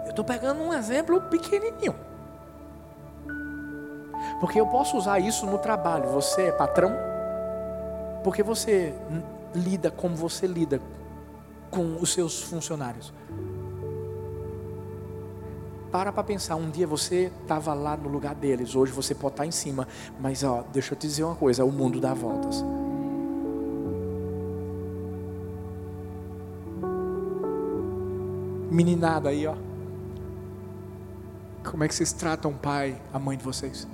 Eu 0.04 0.10
estou 0.10 0.24
pegando 0.24 0.60
um 0.60 0.72
exemplo 0.72 1.20
pequenininho. 1.22 1.94
Porque 4.40 4.58
eu 4.58 4.66
posso 4.66 4.96
usar 4.96 5.20
isso 5.20 5.46
no 5.46 5.58
trabalho. 5.58 6.08
Você 6.10 6.44
é 6.44 6.52
patrão? 6.52 6.92
Porque 8.24 8.42
você 8.42 8.94
lida 9.54 9.90
como 9.90 10.16
você 10.16 10.46
lida 10.46 10.80
com 11.70 11.96
os 12.00 12.12
seus 12.12 12.42
funcionários. 12.42 13.12
Para 15.92 16.12
para 16.12 16.22
pensar, 16.22 16.54
um 16.54 16.70
dia 16.70 16.86
você 16.86 17.32
estava 17.42 17.74
lá 17.74 17.96
no 17.96 18.08
lugar 18.08 18.34
deles, 18.34 18.76
hoje 18.76 18.92
você 18.92 19.12
pode 19.12 19.34
estar 19.34 19.46
em 19.46 19.50
cima, 19.50 19.88
mas 20.20 20.44
ó, 20.44 20.64
deixa 20.72 20.94
eu 20.94 20.98
te 20.98 21.06
dizer 21.06 21.24
uma 21.24 21.34
coisa, 21.34 21.64
o 21.64 21.72
mundo 21.72 22.00
dá 22.00 22.14
voltas. 22.14 22.64
Meninada 28.70 29.30
aí, 29.30 29.48
ó. 29.48 29.56
Como 31.68 31.82
é 31.82 31.88
que 31.88 31.94
vocês 31.94 32.12
tratam 32.12 32.52
o 32.52 32.54
pai, 32.54 32.96
a 33.12 33.18
mãe 33.18 33.36
de 33.36 33.42
vocês? 33.42 33.86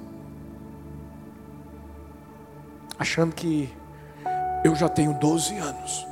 Achando 2.99 3.35
que 3.35 3.73
eu 4.65 4.75
já 4.75 4.89
tenho 4.89 5.15
12 5.15 5.57
anos. 5.57 6.07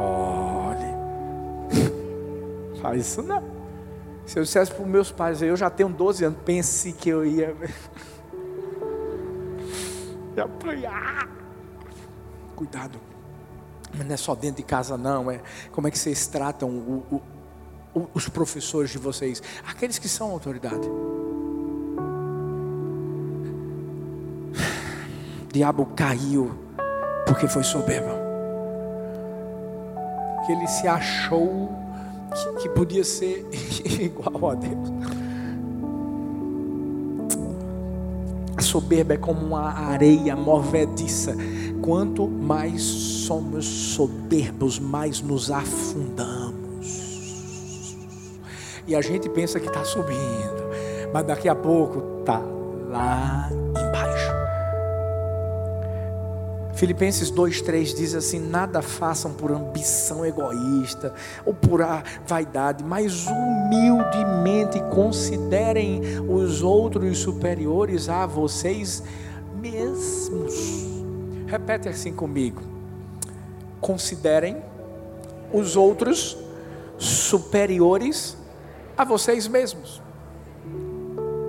Olhe, 0.00 0.94
faz 2.82 3.06
isso 3.06 3.22
não. 3.22 3.42
Se 4.26 4.38
eu 4.38 4.42
dissesse 4.42 4.70
para 4.70 4.82
os 4.82 4.88
meus 4.88 5.10
pais, 5.10 5.40
eu 5.42 5.56
já 5.56 5.70
tenho 5.70 5.88
12 5.88 6.24
anos, 6.24 6.38
pense 6.44 6.92
que 6.92 7.08
eu 7.08 7.24
ia. 7.24 7.56
apanhar. 10.40 11.28
Cuidado. 12.54 13.00
Mas 13.96 14.06
não 14.06 14.14
é 14.14 14.16
só 14.16 14.34
dentro 14.34 14.58
de 14.58 14.62
casa, 14.62 14.96
não. 14.96 15.30
É 15.30 15.40
como 15.72 15.88
é 15.88 15.90
que 15.90 15.98
vocês 15.98 16.26
tratam 16.26 16.68
o, 16.68 17.22
o, 17.94 18.08
os 18.14 18.28
professores 18.28 18.90
de 18.90 18.98
vocês, 18.98 19.42
aqueles 19.66 19.98
que 19.98 20.08
são 20.08 20.30
autoridade. 20.30 20.88
O 25.48 25.52
diabo 25.52 25.86
caiu 25.96 26.50
porque 27.26 27.48
foi 27.48 27.62
soberbo 27.62 28.28
que 30.48 30.52
ele 30.52 30.66
se 30.66 30.88
achou 30.88 31.70
que, 32.34 32.62
que 32.62 32.68
podia 32.70 33.04
ser 33.04 33.46
igual 34.00 34.50
a 34.50 34.54
Deus. 34.54 34.88
A 38.56 38.62
soberba 38.62 39.12
é 39.14 39.16
como 39.18 39.40
uma 39.44 39.70
areia 39.70 40.34
movediça. 40.34 41.36
Quanto 41.82 42.26
mais 42.26 42.82
somos 42.82 43.66
soberbos, 43.66 44.78
mais 44.78 45.20
nos 45.20 45.50
afundamos. 45.50 46.86
E 48.86 48.96
a 48.96 49.02
gente 49.02 49.28
pensa 49.28 49.60
que 49.60 49.66
está 49.66 49.84
subindo, 49.84 50.64
mas 51.12 51.26
daqui 51.26 51.46
a 51.46 51.54
pouco 51.54 52.20
está 52.20 52.40
lá 52.88 53.50
Filipenses 56.78 57.28
2,3 57.32 57.92
diz 57.92 58.14
assim: 58.14 58.38
Nada 58.38 58.80
façam 58.80 59.32
por 59.32 59.50
ambição 59.50 60.24
egoísta 60.24 61.12
ou 61.44 61.52
por 61.52 61.80
vaidade, 62.24 62.84
mas 62.84 63.26
humildemente 63.26 64.80
considerem 64.94 66.00
os 66.28 66.62
outros 66.62 67.18
superiores 67.18 68.08
a 68.08 68.26
vocês 68.26 69.02
mesmos. 69.60 70.86
Repete 71.48 71.88
assim 71.88 72.12
comigo: 72.12 72.62
Considerem 73.80 74.58
os 75.52 75.74
outros 75.74 76.38
superiores 76.96 78.36
a 78.96 79.04
vocês 79.04 79.48
mesmos. 79.48 80.00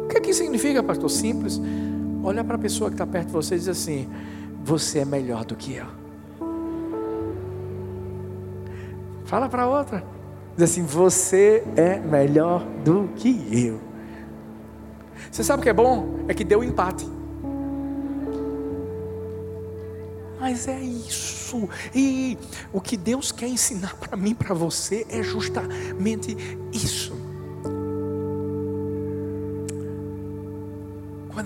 O 0.06 0.08
que, 0.08 0.18
é 0.18 0.22
que 0.22 0.34
significa, 0.34 0.82
pastor? 0.82 1.12
Simples. 1.12 1.62
Olha 2.24 2.44
para 2.44 2.56
a 2.56 2.60
pessoa 2.60 2.90
que 2.90 2.96
está 2.96 3.06
perto 3.06 3.28
de 3.28 3.34
você 3.34 3.54
e 3.54 3.60
diz 3.60 3.68
assim: 3.68 4.10
você 4.70 5.00
é 5.00 5.06
melhor 5.06 5.44
do 5.44 5.56
que 5.56 5.74
eu. 5.74 5.88
Fala 9.26 9.50
para 9.50 9.68
outra. 9.68 10.04
Diz 10.56 10.70
assim: 10.70 10.84
Você 10.84 11.64
é 11.76 11.98
melhor 12.00 12.64
do 12.84 13.10
que 13.16 13.48
eu. 13.52 13.80
Você 15.32 15.44
sabe 15.44 15.62
o 15.62 15.64
que 15.64 15.70
é 15.70 15.74
bom? 15.74 16.20
É 16.28 16.36
que 16.36 16.44
deu 16.44 16.64
empate. 16.64 17.08
Mas 20.40 20.68
é 20.68 20.80
isso. 20.80 21.68
E 21.94 22.38
o 22.72 22.80
que 22.80 22.96
Deus 22.96 23.32
quer 23.32 23.48
ensinar 23.48 23.96
para 23.96 24.16
mim, 24.16 24.36
para 24.36 24.54
você, 24.54 25.06
é 25.10 25.24
justamente 25.24 26.38
isso. 26.72 27.19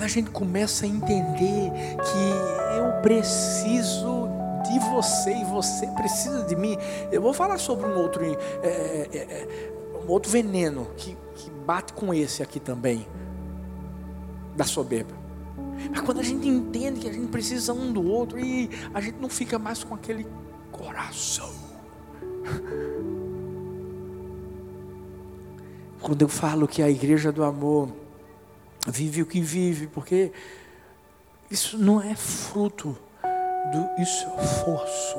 Quando 0.03 0.09
a 0.09 0.15
gente 0.15 0.31
começa 0.31 0.85
a 0.85 0.89
entender 0.89 1.71
que 1.71 2.77
eu 2.77 3.01
preciso 3.01 4.27
de 4.69 4.77
você 4.91 5.33
e 5.33 5.45
você 5.45 5.87
precisa 5.87 6.43
de 6.43 6.57
mim, 6.57 6.77
eu 7.09 7.21
vou 7.21 7.33
falar 7.33 7.57
sobre 7.57 7.85
um 7.85 7.95
outro, 7.97 8.21
é, 8.25 9.07
é, 9.13 9.47
um 10.05 10.11
outro 10.11 10.29
veneno 10.29 10.89
que, 10.97 11.15
que 11.35 11.49
bate 11.65 11.93
com 11.93 12.13
esse 12.13 12.43
aqui 12.43 12.59
também, 12.59 13.07
da 14.57 14.65
soberba. 14.65 15.15
Mas 15.89 16.01
quando 16.01 16.19
a 16.19 16.23
gente 16.23 16.49
entende 16.49 16.99
que 16.99 17.07
a 17.07 17.13
gente 17.13 17.29
precisa 17.29 17.71
um 17.71 17.93
do 17.93 18.05
outro 18.05 18.37
e 18.37 18.69
a 18.93 18.99
gente 18.99 19.19
não 19.21 19.29
fica 19.29 19.57
mais 19.57 19.85
com 19.85 19.95
aquele 19.95 20.27
coração. 20.69 21.49
Quando 26.01 26.21
eu 26.21 26.27
falo 26.27 26.67
que 26.67 26.83
a 26.83 26.89
igreja 26.89 27.31
do 27.31 27.41
amor 27.41 28.02
vive 28.87 29.21
o 29.21 29.25
que 29.25 29.39
vive, 29.39 29.87
porque 29.87 30.31
isso 31.49 31.77
não 31.77 32.01
é 32.01 32.15
fruto 32.15 32.97
do 33.71 34.01
esforço 34.01 35.17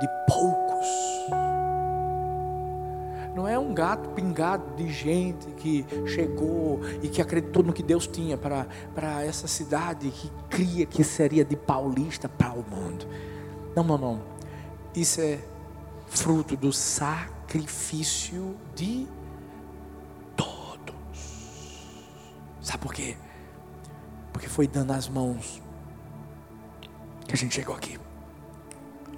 de 0.00 0.08
poucos. 0.26 0.86
Não 3.34 3.48
é 3.48 3.58
um 3.58 3.72
gato 3.72 4.10
pingado 4.10 4.76
de 4.76 4.92
gente 4.92 5.46
que 5.56 5.84
chegou 6.06 6.80
e 7.02 7.08
que 7.08 7.20
acreditou 7.20 7.62
no 7.62 7.72
que 7.72 7.82
Deus 7.82 8.06
tinha 8.06 8.36
para, 8.36 8.66
para 8.94 9.24
essa 9.24 9.48
cidade 9.48 10.10
que 10.10 10.30
cria 10.50 10.86
que 10.86 11.02
seria 11.02 11.44
de 11.44 11.56
paulista 11.56 12.28
para 12.28 12.52
o 12.52 12.64
mundo. 12.68 13.06
Não, 13.74 13.82
não, 13.82 13.98
não. 13.98 14.22
Isso 14.94 15.20
é 15.20 15.38
fruto 16.08 16.56
do 16.56 16.72
sacrifício 16.72 18.54
de 18.74 19.08
Sabe 22.62 22.78
por 22.78 22.94
quê? 22.94 23.16
Porque 24.32 24.48
foi 24.48 24.68
dando 24.68 24.92
as 24.92 25.08
mãos 25.08 25.60
que 27.26 27.34
a 27.34 27.36
gente 27.36 27.54
chegou 27.54 27.74
aqui. 27.74 27.98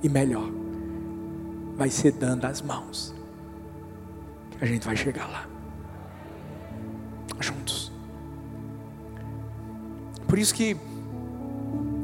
E 0.03 0.09
melhor, 0.09 0.49
vai 1.77 1.91
ser 1.91 2.13
dando 2.13 2.47
as 2.47 2.63
mãos 2.63 3.15
que 4.59 4.65
a 4.65 4.67
gente 4.67 4.87
vai 4.87 4.97
chegar 4.97 5.27
lá. 5.27 5.47
Juntos. 7.39 7.93
Por 10.27 10.39
isso 10.39 10.55
que 10.55 10.77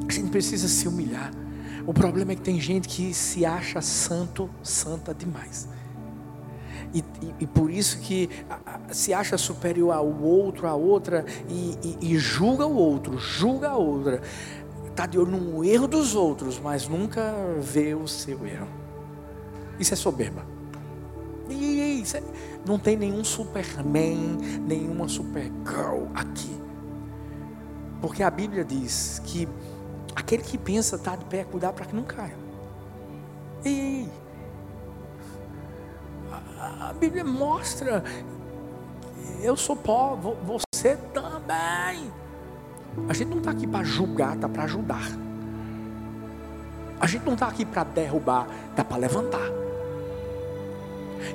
a 0.07 0.13
gente 0.13 0.31
precisa 0.31 0.69
se 0.69 0.87
humilhar. 0.87 1.33
O 1.87 1.95
problema 1.95 2.33
é 2.33 2.37
que 2.37 2.43
tem 2.43 2.61
gente 2.61 2.87
que 2.87 3.15
se 3.15 3.47
acha 3.47 3.81
santo, 3.81 4.51
santa 4.63 5.15
demais. 5.15 5.69
E, 6.93 6.99
e, 6.99 7.35
e, 7.41 7.47
por 7.47 7.71
isso 7.71 8.01
que 8.01 8.29
se 8.91 9.15
acha 9.15 9.39
superior 9.39 9.93
ao 9.93 10.09
outro, 10.23 10.67
a 10.67 10.75
outra, 10.75 11.25
e, 11.49 11.97
e, 12.01 12.19
julga 12.19 12.67
o 12.67 12.75
outro, 12.75 13.17
julga 13.17 13.71
a 13.71 13.77
outra. 13.77 14.21
Está 14.89 15.07
de 15.07 15.19
olho 15.19 15.31
no 15.31 15.65
erro 15.65 15.87
dos 15.87 16.17
outros, 16.17 16.59
mas 16.59 16.89
nunca 16.89 17.33
vê 17.61 17.95
o 17.95 18.09
seu 18.09 18.45
erro. 18.45 18.69
Isso 19.79 19.95
é 19.95 19.97
soberba. 19.97 20.45
E 21.49 22.03
não 22.67 22.79
tem 22.79 22.97
nenhum 22.97 23.25
Superman, 23.25 24.39
nenhuma 24.67 25.09
Supergirl 25.09 26.07
aqui. 26.15 26.55
Porque 28.01 28.23
a 28.23 28.31
Bíblia 28.31 28.65
diz 28.65 29.21
que 29.25 29.49
aquele 30.15 30.43
que 30.43 30.57
pensa 30.59 30.97
estar 30.97 31.13
tá 31.13 31.17
de 31.17 31.25
pé, 31.27 31.45
cuidar 31.45 31.73
para 31.73 31.87
que 31.87 31.95
não 31.95 32.03
caia. 32.03 32.37
Ei, 33.65 34.07
a, 34.07 34.20
a 36.61 36.93
Bíblia 36.93 37.25
mostra, 37.25 38.05
eu 39.43 39.57
sou 39.57 39.75
pó, 39.75 40.15
você 40.45 40.97
também. 41.15 42.13
A 43.09 43.15
gente 43.15 43.29
não 43.29 43.39
está 43.39 43.51
aqui 43.53 43.67
para 43.67 43.83
julgar, 43.83 44.35
está 44.35 44.49
para 44.49 44.65
ajudar. 44.65 45.09
A 47.01 47.07
gente 47.07 47.25
não 47.25 47.33
está 47.33 47.49
aqui 47.49 47.65
para 47.65 47.85
derrubar, 47.85 48.47
está 48.71 48.85
para 48.85 48.99
levantar. 48.99 49.49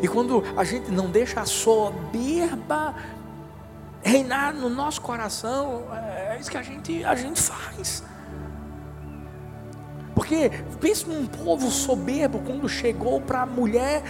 E 0.01 0.07
quando 0.07 0.43
a 0.55 0.63
gente 0.63 0.91
não 0.91 1.09
deixa 1.09 1.41
a 1.41 1.45
soberba 1.45 2.93
reinar 4.03 4.53
no 4.53 4.69
nosso 4.69 5.01
coração, 5.01 5.85
é 5.91 6.37
isso 6.39 6.51
que 6.51 6.57
a 6.57 6.61
gente, 6.61 7.03
a 7.03 7.15
gente 7.15 7.41
faz. 7.41 8.03
Porque 10.13 10.51
pense 10.79 11.07
num 11.07 11.25
povo 11.25 11.69
soberbo 11.71 12.39
quando 12.39 12.69
chegou 12.69 13.19
para 13.19 13.41
a 13.41 13.45
mulher 13.45 14.03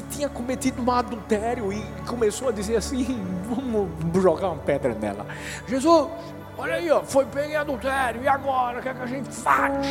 que 0.00 0.16
tinha 0.16 0.28
cometido 0.28 0.82
um 0.82 0.90
adultério 0.90 1.72
e 1.72 1.82
começou 2.06 2.48
a 2.48 2.52
dizer 2.52 2.76
assim: 2.76 3.22
vamos 3.48 3.88
jogar 4.22 4.48
uma 4.48 4.62
pedra 4.62 4.94
nela. 4.94 5.26
Jesus, 5.68 6.08
olha 6.56 6.74
aí, 6.74 6.90
ó, 6.90 7.02
foi 7.02 7.24
bem 7.24 7.56
adultério, 7.56 8.22
e 8.22 8.28
agora? 8.28 8.78
O 8.78 8.82
que, 8.82 8.88
é 8.88 8.94
que 8.94 9.02
a 9.02 9.06
gente 9.06 9.28
faz? 9.30 9.86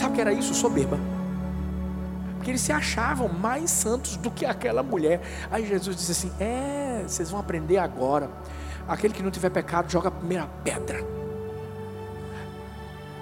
Sabe 0.00 0.14
que 0.14 0.20
era 0.20 0.32
isso? 0.32 0.54
Soberba. 0.54 0.98
Porque 2.36 2.50
eles 2.50 2.62
se 2.62 2.72
achavam 2.72 3.28
mais 3.28 3.70
santos 3.70 4.16
do 4.16 4.30
que 4.30 4.46
aquela 4.46 4.82
mulher. 4.82 5.20
Aí 5.50 5.66
Jesus 5.66 5.96
disse 5.96 6.12
assim: 6.12 6.32
É, 6.40 7.02
vocês 7.06 7.30
vão 7.30 7.40
aprender 7.40 7.78
agora. 7.78 8.30
Aquele 8.88 9.14
que 9.14 9.22
não 9.22 9.30
tiver 9.30 9.50
pecado, 9.50 9.90
joga 9.90 10.08
a 10.08 10.10
primeira 10.10 10.46
pedra. 10.64 11.04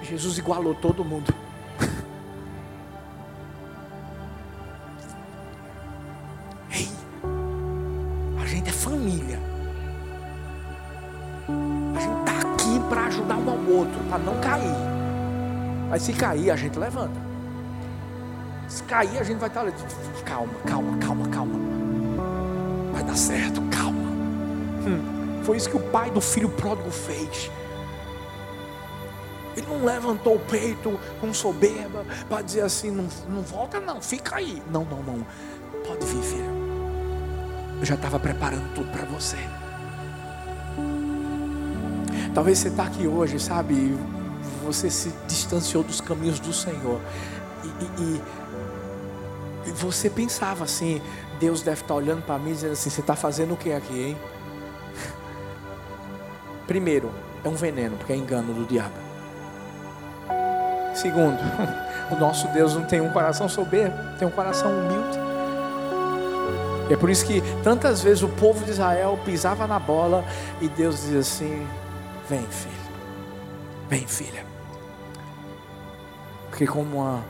Jesus 0.02 0.38
igualou 0.38 0.74
todo 0.74 1.04
mundo. 1.04 1.34
Para 14.18 14.32
não 14.32 14.40
cair. 14.40 14.76
Mas 15.90 16.02
se 16.02 16.12
cair, 16.12 16.50
a 16.50 16.56
gente 16.56 16.78
levanta. 16.78 17.18
Se 18.68 18.82
cair, 18.82 19.18
a 19.18 19.22
gente 19.22 19.38
vai 19.38 19.48
estar 19.48 19.60
ali. 19.60 19.72
Calma, 20.24 20.52
calma, 20.66 20.98
calma, 20.98 21.28
calma. 21.28 21.58
Vai 22.92 23.02
dar 23.02 23.16
certo, 23.16 23.62
calma. 23.70 24.10
Hum, 24.86 25.42
foi 25.42 25.56
isso 25.56 25.70
que 25.70 25.76
o 25.76 25.80
pai 25.90 26.10
do 26.10 26.20
filho 26.20 26.50
pródigo 26.50 26.90
fez. 26.90 27.50
Ele 29.56 29.66
não 29.66 29.84
levantou 29.84 30.36
o 30.36 30.38
peito 30.38 31.00
com 31.20 31.32
soberba 31.32 32.04
para 32.28 32.42
dizer 32.42 32.60
assim: 32.60 32.90
não, 32.90 33.08
não 33.28 33.42
volta, 33.42 33.80
não, 33.80 34.00
fica 34.00 34.36
aí. 34.36 34.62
Não, 34.70 34.84
não, 34.84 35.02
não. 35.02 35.26
Pode 35.86 36.04
vir, 36.04 36.22
filho. 36.22 36.58
Eu 37.80 37.84
já 37.86 37.94
estava 37.94 38.18
preparando 38.18 38.74
tudo 38.74 38.90
para 38.90 39.04
você. 39.06 39.38
Talvez 42.34 42.58
você 42.58 42.68
está 42.68 42.84
aqui 42.84 43.06
hoje, 43.06 43.38
sabe? 43.38 43.96
Você 44.64 44.90
se 44.90 45.12
distanciou 45.26 45.82
dos 45.82 46.00
caminhos 46.00 46.38
do 46.38 46.52
Senhor. 46.52 47.00
E, 47.64 48.02
e, 48.02 48.22
e 49.68 49.70
você 49.72 50.08
pensava 50.08 50.64
assim: 50.64 51.00
Deus 51.40 51.62
deve 51.62 51.80
estar 51.80 51.88
tá 51.88 51.94
olhando 51.94 52.22
para 52.22 52.38
mim 52.38 52.50
e 52.50 52.54
dizendo 52.54 52.72
assim: 52.72 52.90
Você 52.90 53.00
está 53.00 53.16
fazendo 53.16 53.54
o 53.54 53.56
que 53.56 53.72
aqui, 53.72 54.00
hein? 54.00 54.16
Primeiro, 56.66 57.10
é 57.42 57.48
um 57.48 57.54
veneno, 57.54 57.96
porque 57.96 58.12
é 58.12 58.16
engano 58.16 58.52
do 58.52 58.66
diabo. 58.66 58.94
Segundo, 60.94 61.38
o 62.12 62.16
nosso 62.16 62.48
Deus 62.48 62.74
não 62.74 62.84
tem 62.84 63.00
um 63.00 63.10
coração 63.10 63.48
soberbo, 63.48 63.96
tem 64.18 64.26
um 64.26 64.30
coração 64.30 64.70
humilde. 64.70 65.18
É 66.90 66.96
por 66.96 67.10
isso 67.10 67.24
que 67.24 67.42
tantas 67.62 68.02
vezes 68.02 68.22
o 68.22 68.28
povo 68.28 68.64
de 68.64 68.70
Israel 68.70 69.18
pisava 69.24 69.66
na 69.66 69.78
bola 69.78 70.24
e 70.60 70.68
Deus 70.68 70.96
dizia 70.96 71.20
assim: 71.20 71.66
Vem, 72.28 72.46
filho, 72.46 72.74
vem, 73.88 74.06
filha. 74.06 74.44
Porque, 76.50 76.66
como 76.66 76.98
uma, 76.98 77.24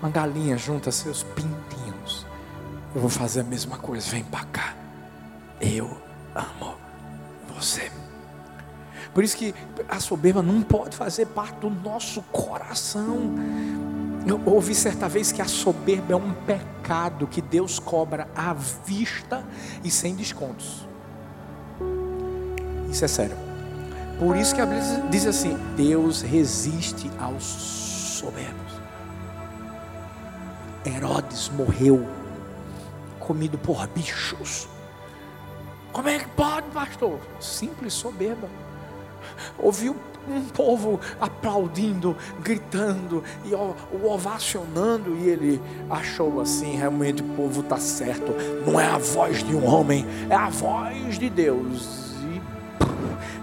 uma 0.00 0.10
galinha 0.10 0.58
junta 0.58 0.90
seus 0.90 1.22
pintinhos, 1.22 2.26
eu 2.92 3.00
vou 3.00 3.10
fazer 3.10 3.40
a 3.40 3.44
mesma 3.44 3.78
coisa. 3.78 4.10
Vem 4.10 4.24
para 4.24 4.44
cá. 4.46 4.74
Eu 5.60 5.96
amo 6.34 6.74
você. 7.54 7.92
Por 9.14 9.22
isso 9.22 9.36
que 9.36 9.54
a 9.88 10.00
soberba 10.00 10.42
não 10.42 10.62
pode 10.62 10.96
fazer 10.96 11.26
parte 11.26 11.60
do 11.60 11.70
nosso 11.70 12.22
coração. 12.22 13.34
Eu 14.26 14.40
ouvi 14.46 14.74
certa 14.74 15.08
vez 15.08 15.30
que 15.30 15.40
a 15.40 15.46
soberba 15.46 16.12
é 16.12 16.16
um 16.16 16.32
pecado 16.32 17.26
que 17.28 17.40
Deus 17.40 17.78
cobra 17.78 18.28
à 18.34 18.52
vista 18.52 19.44
e 19.84 19.90
sem 19.92 20.16
descontos. 20.16 20.88
Isso 22.90 23.04
é 23.04 23.08
sério. 23.08 23.49
Por 24.20 24.36
isso 24.36 24.54
que 24.54 24.60
a 24.60 24.66
Bíblia 24.66 25.02
diz 25.10 25.26
assim: 25.26 25.56
Deus 25.74 26.20
resiste 26.20 27.10
aos 27.18 27.42
soberbos. 27.42 28.74
Herodes 30.84 31.50
morreu 31.56 32.06
comido 33.18 33.56
por 33.56 33.86
bichos. 33.86 34.68
Como 35.90 36.06
é 36.06 36.18
que 36.18 36.28
pode, 36.28 36.66
pastor? 36.68 37.18
Simples 37.40 37.94
soberba. 37.94 38.46
Ouviu 39.58 39.96
um 40.28 40.44
povo 40.44 41.00
aplaudindo, 41.18 42.14
gritando 42.42 43.24
e 43.46 43.54
o 43.54 43.74
ovacionando, 44.04 45.16
e 45.16 45.30
ele 45.30 45.62
achou 45.88 46.42
assim: 46.42 46.76
realmente 46.76 47.22
o 47.22 47.28
povo 47.36 47.62
está 47.62 47.78
certo, 47.78 48.34
não 48.66 48.78
é 48.78 48.84
a 48.84 48.98
voz 48.98 49.42
de 49.42 49.56
um 49.56 49.64
homem, 49.64 50.04
é 50.28 50.34
a 50.34 50.50
voz 50.50 51.18
de 51.18 51.30
Deus. 51.30 52.09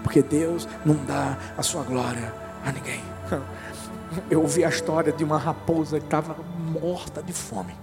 Porque 0.08 0.22
Deus 0.22 0.66
não 0.86 0.94
dá 1.04 1.36
a 1.54 1.62
sua 1.62 1.82
glória 1.82 2.32
a 2.64 2.72
ninguém. 2.72 3.02
Eu 4.30 4.40
ouvi 4.40 4.64
a 4.64 4.70
história 4.70 5.12
de 5.12 5.22
uma 5.22 5.36
raposa 5.36 6.00
que 6.00 6.06
estava 6.06 6.34
morta 6.80 7.22
de 7.22 7.34
fome. 7.34 7.74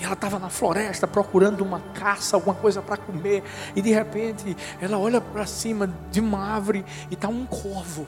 E 0.00 0.04
ela 0.04 0.14
estava 0.14 0.38
na 0.38 0.48
floresta 0.48 1.06
procurando 1.06 1.60
uma 1.60 1.80
caça, 1.92 2.34
alguma 2.34 2.54
coisa 2.54 2.80
para 2.80 2.96
comer. 2.96 3.44
E 3.76 3.82
de 3.82 3.92
repente 3.92 4.56
ela 4.80 4.96
olha 4.96 5.20
para 5.20 5.44
cima 5.44 5.92
de 6.10 6.18
uma 6.18 6.38
árvore 6.38 6.82
e 7.10 7.12
está 7.12 7.28
um 7.28 7.44
corvo. 7.44 8.06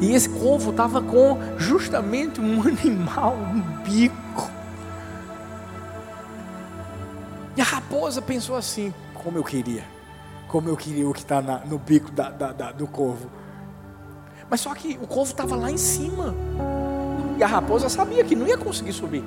E 0.00 0.14
esse 0.14 0.30
corvo 0.30 0.70
estava 0.70 1.02
com 1.02 1.38
justamente 1.58 2.40
um 2.40 2.62
animal, 2.66 3.36
um 3.36 3.60
bico. 3.82 4.50
E 7.54 7.60
a 7.60 7.64
raposa 7.64 8.22
pensou 8.22 8.56
assim: 8.56 8.90
como 9.12 9.36
eu 9.36 9.44
queria, 9.44 9.84
como 10.54 10.68
eu 10.68 10.76
queria 10.76 11.08
o 11.08 11.12
que 11.12 11.18
está 11.18 11.42
no 11.42 11.78
bico 11.78 12.12
da, 12.12 12.30
da, 12.30 12.52
da, 12.52 12.70
do 12.70 12.86
corvo. 12.86 13.28
Mas 14.48 14.60
só 14.60 14.72
que 14.72 14.96
o 15.02 15.06
corvo 15.08 15.32
estava 15.32 15.56
lá 15.56 15.68
em 15.68 15.76
cima. 15.76 16.32
E 17.36 17.42
a 17.42 17.46
raposa 17.48 17.88
sabia 17.88 18.22
que 18.22 18.36
não 18.36 18.46
ia 18.46 18.56
conseguir 18.56 18.92
subir. 18.92 19.24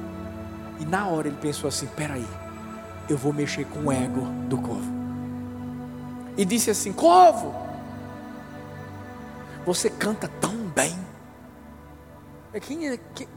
E 0.79 0.85
na 0.85 1.05
hora 1.05 1.27
ele 1.27 1.35
pensou 1.35 1.67
assim: 1.67 1.85
peraí, 1.85 2.25
eu 3.09 3.17
vou 3.17 3.33
mexer 3.33 3.65
com 3.65 3.87
o 3.87 3.91
ego 3.91 4.21
do 4.47 4.57
corvo. 4.57 4.89
E 6.37 6.45
disse 6.45 6.69
assim: 6.69 6.93
Corvo, 6.93 7.53
você 9.65 9.89
canta 9.89 10.29
tão 10.39 10.55
bem. 10.73 10.97
É 12.53 12.59
quem, 12.61 12.87
é, 12.87 12.97
quem, 13.13 13.27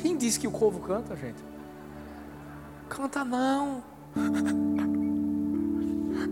quem 0.00 0.16
disse 0.16 0.40
que 0.40 0.48
o 0.48 0.50
corvo 0.50 0.80
canta, 0.80 1.14
gente? 1.14 1.44
Canta 2.88 3.22
não. 3.22 3.82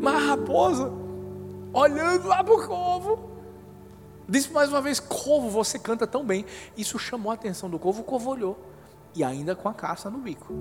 Mas 0.01 0.15
a 0.15 0.19
raposa, 0.19 0.93
olhando 1.73 2.27
lá 2.27 2.43
para 2.43 2.55
o 2.55 2.67
corvo, 2.67 3.31
disse 4.29 4.53
mais 4.53 4.71
uma 4.71 4.81
vez: 4.81 5.01
Corvo, 5.01 5.49
você 5.49 5.79
canta 5.79 6.07
tão 6.07 6.25
bem. 6.25 6.45
Isso 6.77 6.99
chamou 6.99 7.31
a 7.31 7.35
atenção 7.35 7.69
do 7.71 7.79
corvo, 7.79 8.01
o 8.03 8.05
corvo 8.05 8.31
olhou 8.31 8.59
e 9.15 9.25
ainda 9.25 9.55
com 9.55 9.69
a 9.69 9.75
caça 9.75 10.11
no 10.11 10.19
bico. 10.19 10.53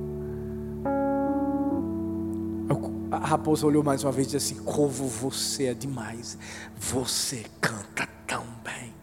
A 3.11 3.28
raposa 3.28 3.65
olhou 3.65 3.84
mais 3.84 4.03
uma 4.03 4.11
vez 4.11 4.28
e 4.28 4.32
disse 4.32 4.53
assim: 4.53 4.63
Como 4.63 4.89
você 4.89 5.65
é 5.65 5.73
demais, 5.73 6.38
você 6.76 7.45
canta 7.61 8.07
tão 8.28 8.43
bem. 8.63 8.93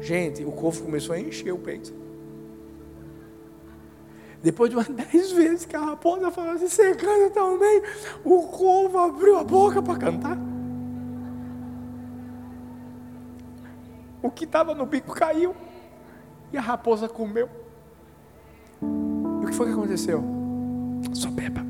Gente, 0.00 0.44
o 0.44 0.52
corvo 0.52 0.84
começou 0.84 1.14
a 1.14 1.20
encher 1.20 1.52
o 1.52 1.58
peito. 1.58 1.92
Depois 4.42 4.70
de 4.70 4.76
umas 4.76 4.88
dez 4.90 5.32
vezes 5.32 5.66
que 5.66 5.76
a 5.76 5.80
raposa 5.80 6.30
falou 6.30 6.52
assim: 6.52 6.68
Você 6.68 6.94
canta 6.94 7.30
tão 7.30 7.58
bem, 7.58 7.82
o 8.24 8.42
corvo 8.48 8.98
abriu 8.98 9.38
a 9.38 9.44
boca 9.44 9.82
para 9.82 9.96
cantar. 9.96 10.38
O 14.22 14.30
que 14.30 14.44
estava 14.44 14.74
no 14.74 14.84
bico 14.84 15.14
caiu 15.14 15.54
e 16.52 16.58
a 16.58 16.60
raposa 16.60 17.08
comeu 17.08 17.48
que 19.50 19.56
foi 19.56 19.66
que 19.66 19.72
aconteceu? 19.72 20.22
Soberba. 21.12 21.60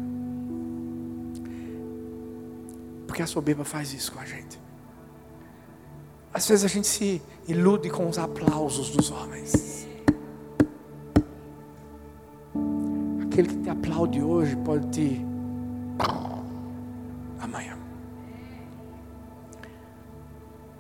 Porque 3.07 3.23
a 3.23 3.27
soberba 3.27 3.65
faz 3.65 3.93
isso 3.93 4.13
com 4.13 4.21
a 4.21 4.25
gente. 4.25 4.61
Às 6.33 6.47
vezes 6.47 6.65
a 6.65 6.69
gente 6.69 6.87
se 6.87 7.21
ilude 7.49 7.91
com 7.91 8.09
os 8.09 8.19
aplausos 8.19 8.91
dos 8.91 9.11
homens. 9.11 9.80
Aquele 13.41 13.57
que 13.57 13.63
te 13.63 13.71
aplaude 13.71 14.23
hoje 14.23 14.55
pode 14.57 14.87
te 14.89 15.27
amanhã. 17.41 17.75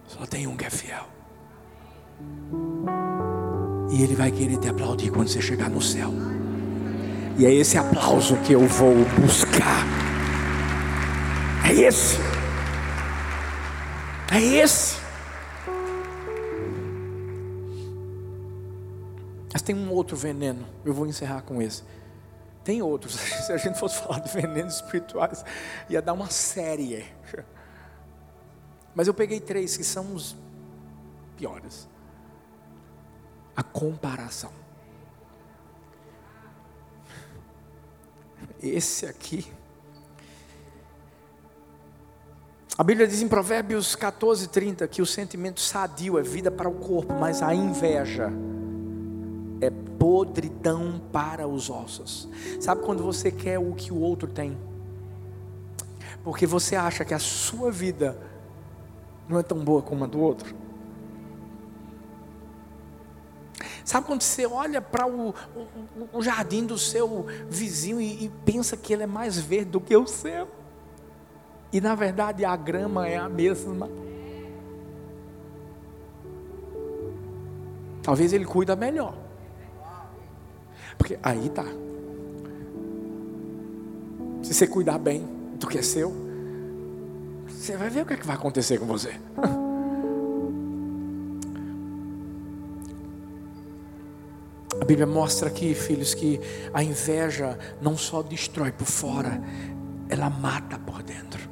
Só 0.06 0.26
tem 0.26 0.46
um 0.46 0.54
que 0.54 0.66
é 0.66 0.68
fiel. 0.68 1.06
E 3.90 4.02
ele 4.02 4.14
vai 4.14 4.30
querer 4.30 4.58
te 4.58 4.68
aplaudir 4.68 5.10
quando 5.10 5.28
você 5.28 5.40
chegar 5.40 5.70
no 5.70 5.80
céu. 5.80 6.10
E 7.38 7.46
é 7.46 7.54
esse 7.54 7.78
aplauso 7.78 8.36
que 8.42 8.52
eu 8.52 8.66
vou 8.66 8.94
buscar. 9.18 9.86
É 11.66 11.72
esse. 11.72 12.18
É 14.30 14.38
esse. 14.38 15.00
Mas 19.50 19.62
tem 19.62 19.74
um 19.74 19.90
outro 19.90 20.14
veneno. 20.14 20.66
Eu 20.84 20.92
vou 20.92 21.06
encerrar 21.06 21.40
com 21.40 21.62
esse. 21.62 21.82
Tem 22.64 22.82
outros. 22.82 23.14
Se 23.46 23.52
a 23.52 23.56
gente 23.56 23.78
fosse 23.78 23.98
falar 23.98 24.20
de 24.20 24.30
venenos 24.32 24.76
espirituais, 24.76 25.44
ia 25.88 26.02
dar 26.02 26.12
uma 26.12 26.30
série. 26.30 27.04
Mas 28.94 29.06
eu 29.06 29.14
peguei 29.14 29.40
três 29.40 29.76
que 29.76 29.84
são 29.84 30.14
os 30.14 30.36
piores. 31.36 31.88
A 33.56 33.62
comparação. 33.62 34.52
Esse 38.62 39.06
aqui. 39.06 39.50
A 42.76 42.82
Bíblia 42.82 43.06
diz 43.06 43.20
em 43.20 43.28
Provérbios 43.28 43.94
14, 43.94 44.48
30 44.48 44.88
que 44.88 45.02
o 45.02 45.06
sentimento 45.06 45.60
sadio 45.60 46.18
é 46.18 46.22
vida 46.22 46.50
para 46.50 46.68
o 46.68 46.74
corpo, 46.74 47.12
mas 47.12 47.42
a 47.42 47.54
inveja 47.54 48.32
podridão 50.20 51.00
para 51.10 51.48
os 51.48 51.70
ossos. 51.70 52.28
Sabe 52.60 52.82
quando 52.82 53.02
você 53.02 53.30
quer 53.30 53.58
o 53.58 53.72
que 53.72 53.90
o 53.90 53.98
outro 53.98 54.28
tem? 54.28 54.54
Porque 56.22 56.46
você 56.46 56.76
acha 56.76 57.06
que 57.06 57.14
a 57.14 57.18
sua 57.18 57.70
vida 57.70 58.18
não 59.26 59.38
é 59.38 59.42
tão 59.42 59.64
boa 59.64 59.80
como 59.80 60.04
a 60.04 60.06
do 60.06 60.20
outro? 60.20 60.54
Sabe 63.82 64.06
quando 64.06 64.20
você 64.20 64.46
olha 64.46 64.82
para 64.82 65.06
o, 65.06 65.30
o, 65.30 66.18
o, 66.18 66.22
jardim 66.22 66.66
do 66.66 66.76
seu 66.76 67.26
vizinho 67.48 67.98
e, 67.98 68.26
e 68.26 68.28
pensa 68.44 68.76
que 68.76 68.92
ele 68.92 69.04
é 69.04 69.06
mais 69.06 69.38
verde 69.38 69.70
do 69.70 69.80
que 69.80 69.96
o 69.96 70.06
seu? 70.06 70.46
E 71.72 71.80
na 71.80 71.94
verdade 71.94 72.44
a 72.44 72.54
grama 72.56 73.08
é 73.08 73.16
a 73.16 73.28
mesma. 73.28 73.88
Talvez 78.02 78.34
ele 78.34 78.44
cuida 78.44 78.76
melhor. 78.76 79.14
Porque 81.00 81.18
aí 81.22 81.48
tá. 81.48 81.64
Se 84.42 84.52
você 84.52 84.66
cuidar 84.66 84.98
bem 84.98 85.26
do 85.58 85.66
que 85.66 85.78
é 85.78 85.82
seu, 85.82 86.12
você 87.48 87.74
vai 87.74 87.88
ver 87.88 88.02
o 88.02 88.06
que, 88.06 88.12
é 88.12 88.16
que 88.18 88.26
vai 88.26 88.36
acontecer 88.36 88.78
com 88.78 88.84
você. 88.84 89.14
A 94.78 94.84
Bíblia 94.84 95.06
mostra 95.06 95.48
aqui, 95.48 95.74
filhos, 95.74 96.12
que 96.14 96.38
a 96.72 96.82
inveja 96.82 97.58
não 97.80 97.96
só 97.96 98.22
destrói 98.22 98.72
por 98.72 98.86
fora, 98.86 99.42
ela 100.08 100.28
mata 100.28 100.78
por 100.78 101.02
dentro. 101.02 101.48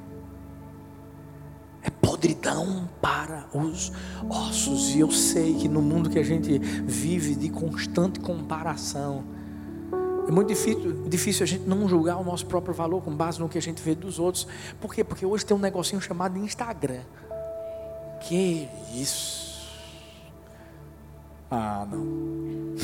É 1.83 1.91
podridão 1.91 2.89
para 3.01 3.47
os 3.55 3.93
ossos. 4.29 4.95
E 4.95 5.01
eu 5.01 5.11
sei 5.11 5.55
que 5.55 5.69
no 5.69 5.81
mundo 5.83 6.11
que 6.11 6.19
a 6.19 6.23
gente 6.23 6.59
vive 6.59 7.35
de 7.35 7.49
constante 7.49 8.21
comparação, 8.21 9.25
é 10.29 10.31
muito 10.31 10.49
difícil, 10.49 10.93
difícil 11.09 11.43
a 11.43 11.47
gente 11.47 11.67
não 11.67 11.89
julgar 11.89 12.19
o 12.19 12.25
nosso 12.25 12.45
próprio 12.45 12.75
valor 12.75 13.03
com 13.03 13.11
base 13.17 13.41
no 13.41 13.49
que 13.49 13.57
a 13.57 13.63
gente 13.63 13.81
vê 13.81 13.95
dos 13.95 14.19
outros. 14.19 14.47
Por 14.79 14.93
quê? 14.95 15.03
Porque 15.03 15.25
hoje 15.25 15.47
tem 15.47 15.57
um 15.57 15.61
negocinho 15.61 16.03
chamado 16.03 16.39
Instagram. 16.39 17.01
Que 18.21 18.69
isso? 18.93 19.67
Ah, 21.51 21.87
não. 21.91 22.77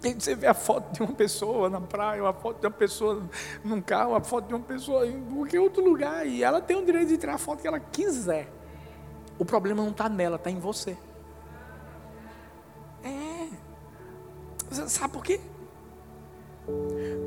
Você 0.18 0.34
vê 0.34 0.46
a 0.46 0.54
foto 0.54 0.94
de 0.94 1.02
uma 1.02 1.12
pessoa 1.12 1.68
na 1.68 1.80
praia, 1.80 2.26
a 2.26 2.32
foto 2.32 2.60
de 2.60 2.66
uma 2.66 2.72
pessoa 2.72 3.28
num 3.62 3.82
carro, 3.82 4.14
a 4.14 4.22
foto 4.22 4.48
de 4.48 4.54
uma 4.54 4.64
pessoa 4.64 5.06
em 5.06 5.20
qualquer 5.22 5.60
outro 5.60 5.84
lugar. 5.84 6.26
E 6.26 6.42
ela 6.42 6.62
tem 6.62 6.78
o 6.78 6.84
direito 6.84 7.08
de 7.08 7.18
tirar 7.18 7.34
a 7.34 7.38
foto 7.38 7.60
que 7.60 7.68
ela 7.68 7.80
quiser. 7.80 8.50
O 9.38 9.44
problema 9.44 9.82
não 9.82 9.90
está 9.90 10.08
nela, 10.08 10.36
está 10.36 10.50
em 10.50 10.58
você. 10.58 10.96
Sabe 14.86 15.12
por 15.12 15.24
quê? 15.24 15.40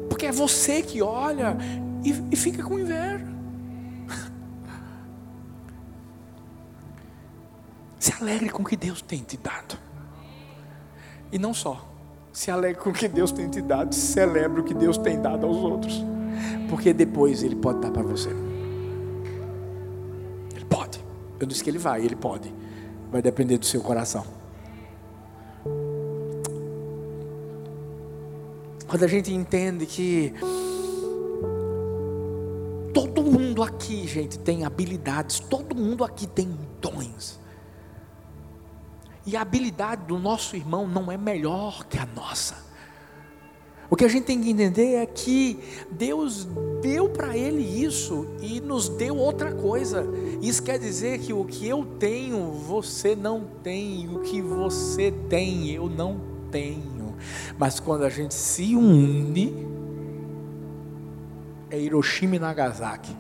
Porque 0.10 0.26
é 0.26 0.32
você 0.32 0.82
que 0.82 1.02
olha 1.02 1.58
e, 2.04 2.12
e 2.32 2.36
fica 2.36 2.64
com 2.64 2.80
inveja. 2.80 3.28
Se 8.00 8.14
alegre 8.14 8.50
com 8.50 8.64
o 8.64 8.66
que 8.66 8.78
Deus 8.78 9.02
tem 9.02 9.24
te 9.24 9.38
dado. 9.38 9.78
E 11.32 11.38
não 11.38 11.54
só. 11.54 11.88
Se 12.32 12.50
alegre 12.50 12.82
com 12.82 12.90
o 12.90 12.94
que 12.94 13.08
Deus 13.08 13.32
tem 13.32 13.50
te 13.50 13.62
dado. 13.62 13.94
Celebre 13.94 14.62
o 14.62 14.64
que 14.64 14.74
Deus 14.74 14.98
tem 14.98 15.22
dado 15.22 15.46
aos 15.46 15.58
outros. 15.58 16.04
Porque 16.70 16.94
depois 16.94 17.44
Ele 17.44 17.56
pode 17.56 17.80
dar 17.80 17.92
para 17.92 18.04
você. 18.04 18.30
Ele 20.56 20.66
pode. 20.66 21.04
Eu 21.40 21.48
disse 21.48 21.64
que 21.64 21.70
Ele 21.70 21.80
vai, 21.80 22.04
Ele 22.04 22.16
pode. 22.16 22.54
Vai 23.12 23.22
depender 23.22 23.58
do 23.58 23.66
seu 23.66 23.82
coração. 23.82 24.39
Quando 28.90 29.04
a 29.04 29.08
gente 29.08 29.32
entende 29.32 29.86
que 29.86 30.34
todo 32.92 33.22
mundo 33.22 33.62
aqui, 33.62 34.08
gente, 34.08 34.40
tem 34.40 34.66
habilidades, 34.66 35.40
todo 35.40 35.76
mundo 35.76 36.04
aqui 36.04 36.26
tem 36.26 36.58
dons. 36.82 37.40
E 39.28 39.38
a 39.38 39.42
habilidade 39.42 40.06
do 40.08 40.18
nosso 40.18 40.56
irmão 40.56 40.88
não 40.88 41.12
é 41.12 41.18
melhor 41.18 41.86
que 41.86 42.00
a 42.00 42.06
nossa. 42.08 42.68
O 43.92 43.96
que 43.96 44.06
a 44.06 44.08
gente 44.08 44.26
tem 44.26 44.42
que 44.42 44.50
entender 44.50 44.96
é 44.96 45.06
que 45.06 45.60
Deus 45.92 46.48
deu 46.82 47.10
para 47.10 47.38
ele 47.38 47.62
isso 47.62 48.26
e 48.42 48.60
nos 48.60 48.90
deu 48.90 49.16
outra 49.16 49.54
coisa. 49.54 50.04
Isso 50.42 50.64
quer 50.64 50.80
dizer 50.80 51.20
que 51.20 51.32
o 51.32 51.46
que 51.46 51.68
eu 51.68 51.86
tenho, 52.00 52.52
você 52.54 53.16
não 53.16 53.46
tem, 53.64 54.06
e 54.06 54.08
o 54.08 54.22
que 54.22 54.42
você 54.42 55.12
tem, 55.30 55.70
eu 55.70 55.88
não 55.88 56.20
tenho. 56.50 56.99
Mas 57.58 57.80
quando 57.80 58.04
a 58.04 58.10
gente 58.10 58.34
se 58.34 58.76
une, 58.76 59.68
é 61.70 61.80
Hiroshima 61.80 62.36
e 62.36 62.40
Nagasaki. 62.40 63.16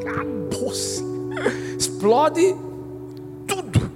Acabou-se. 0.00 1.04
Explode 1.76 2.56
tudo. 3.46 3.90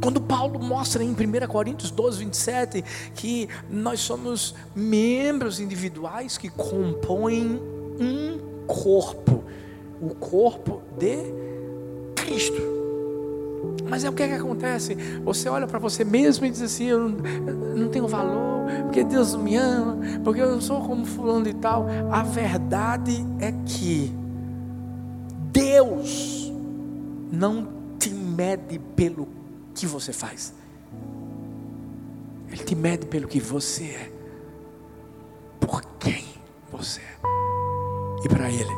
Quando 0.00 0.20
Paulo 0.20 0.58
mostra 0.58 1.02
em 1.02 1.10
1 1.10 1.46
Coríntios 1.48 1.90
12, 1.90 2.24
27, 2.24 2.84
que 3.14 3.48
nós 3.70 4.00
somos 4.00 4.54
membros 4.74 5.60
individuais 5.60 6.36
que 6.36 6.50
compõem 6.50 7.60
um 7.98 8.66
corpo, 8.66 9.44
o 10.00 10.14
corpo 10.14 10.82
de 10.98 11.16
Cristo. 12.16 12.73
Mas 13.88 14.02
é 14.04 14.08
o 14.08 14.12
que, 14.12 14.22
é 14.22 14.28
que 14.28 14.34
acontece? 14.34 14.94
Você 15.24 15.48
olha 15.48 15.66
para 15.66 15.78
você 15.78 16.04
mesmo 16.04 16.46
e 16.46 16.50
diz 16.50 16.62
assim: 16.62 16.84
eu 16.84 17.08
não, 17.08 17.26
eu 17.46 17.76
não 17.76 17.88
tenho 17.88 18.08
valor, 18.08 18.66
porque 18.84 19.04
Deus 19.04 19.36
me 19.36 19.56
ama, 19.56 19.98
porque 20.22 20.40
eu 20.40 20.50
não 20.50 20.60
sou 20.60 20.80
como 20.80 21.04
fulano 21.04 21.48
e 21.48 21.54
tal. 21.54 21.86
A 22.10 22.22
verdade 22.22 23.24
é 23.40 23.52
que 23.66 24.12
Deus 25.52 26.52
não 27.30 27.68
te 27.98 28.10
mede 28.10 28.78
pelo 28.96 29.28
que 29.74 29.86
você 29.86 30.12
faz, 30.12 30.54
Ele 32.48 32.64
te 32.64 32.74
mede 32.74 33.06
pelo 33.06 33.28
que 33.28 33.40
você 33.40 33.84
é, 33.84 34.12
por 35.60 35.82
quem 35.98 36.24
você 36.70 37.00
é, 37.00 38.24
e 38.24 38.28
para 38.28 38.50
Ele, 38.50 38.74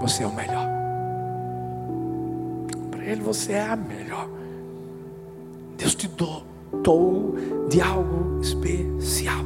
você 0.00 0.22
é 0.22 0.26
o 0.26 0.34
melhor. 0.34 0.85
Ele 3.06 3.22
você 3.22 3.52
é 3.52 3.62
a 3.62 3.76
melhor. 3.76 4.28
Deus 5.78 5.94
te 5.94 6.08
dotou 6.08 7.36
de 7.68 7.80
algo 7.80 8.40
especial. 8.42 9.44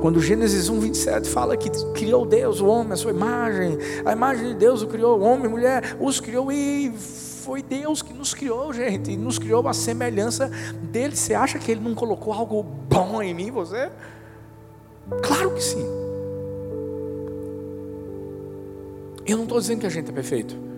Quando 0.00 0.20
Gênesis 0.20 0.68
1, 0.68 0.80
27 0.80 1.28
fala 1.28 1.56
que 1.56 1.70
criou 1.92 2.26
Deus, 2.26 2.60
o 2.60 2.66
homem, 2.66 2.92
a 2.92 2.96
sua 2.96 3.10
imagem, 3.10 3.78
a 4.04 4.12
imagem 4.12 4.48
de 4.48 4.54
Deus 4.54 4.82
o 4.82 4.86
criou, 4.86 5.18
o 5.18 5.22
homem 5.22 5.46
e 5.46 5.48
mulher, 5.48 5.96
os 5.98 6.20
criou 6.20 6.52
e 6.52 6.92
foi 6.96 7.62
Deus 7.62 8.02
que 8.02 8.12
nos 8.12 8.34
criou, 8.34 8.72
gente, 8.72 9.10
e 9.10 9.16
nos 9.16 9.38
criou 9.38 9.66
a 9.66 9.72
semelhança 9.72 10.50
dele. 10.82 11.16
Você 11.16 11.34
acha 11.34 11.58
que 11.58 11.70
ele 11.70 11.80
não 11.80 11.94
colocou 11.94 12.32
algo 12.32 12.62
bom 12.62 13.22
em 13.22 13.34
mim, 13.34 13.50
você? 13.50 13.90
Claro 15.22 15.50
que 15.52 15.62
sim. 15.62 15.84
Eu 19.26 19.36
não 19.36 19.44
estou 19.44 19.60
dizendo 19.60 19.80
que 19.80 19.86
a 19.86 19.90
gente 19.90 20.10
é 20.10 20.12
perfeito. 20.12 20.69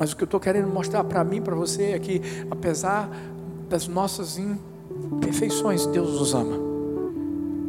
Mas 0.00 0.12
o 0.12 0.16
que 0.16 0.22
eu 0.22 0.24
estou 0.24 0.40
querendo 0.40 0.66
mostrar 0.66 1.04
para 1.04 1.22
mim, 1.22 1.42
para 1.42 1.54
você, 1.54 1.92
é 1.92 1.98
que 1.98 2.22
apesar 2.50 3.10
das 3.68 3.86
nossas 3.86 4.38
imperfeições, 4.38 5.84
Deus 5.84 6.18
nos 6.18 6.34
ama. 6.34 6.56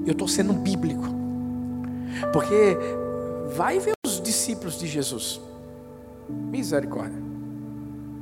Eu 0.06 0.14
estou 0.14 0.30
sendo 0.30 0.54
bíblico. 0.54 1.04
Porque 2.32 2.78
vai 3.54 3.80
ver 3.80 3.92
os 4.06 4.22
discípulos 4.22 4.80
de 4.80 4.88
Jesus. 4.88 5.42
Misericórdia. 6.30 7.22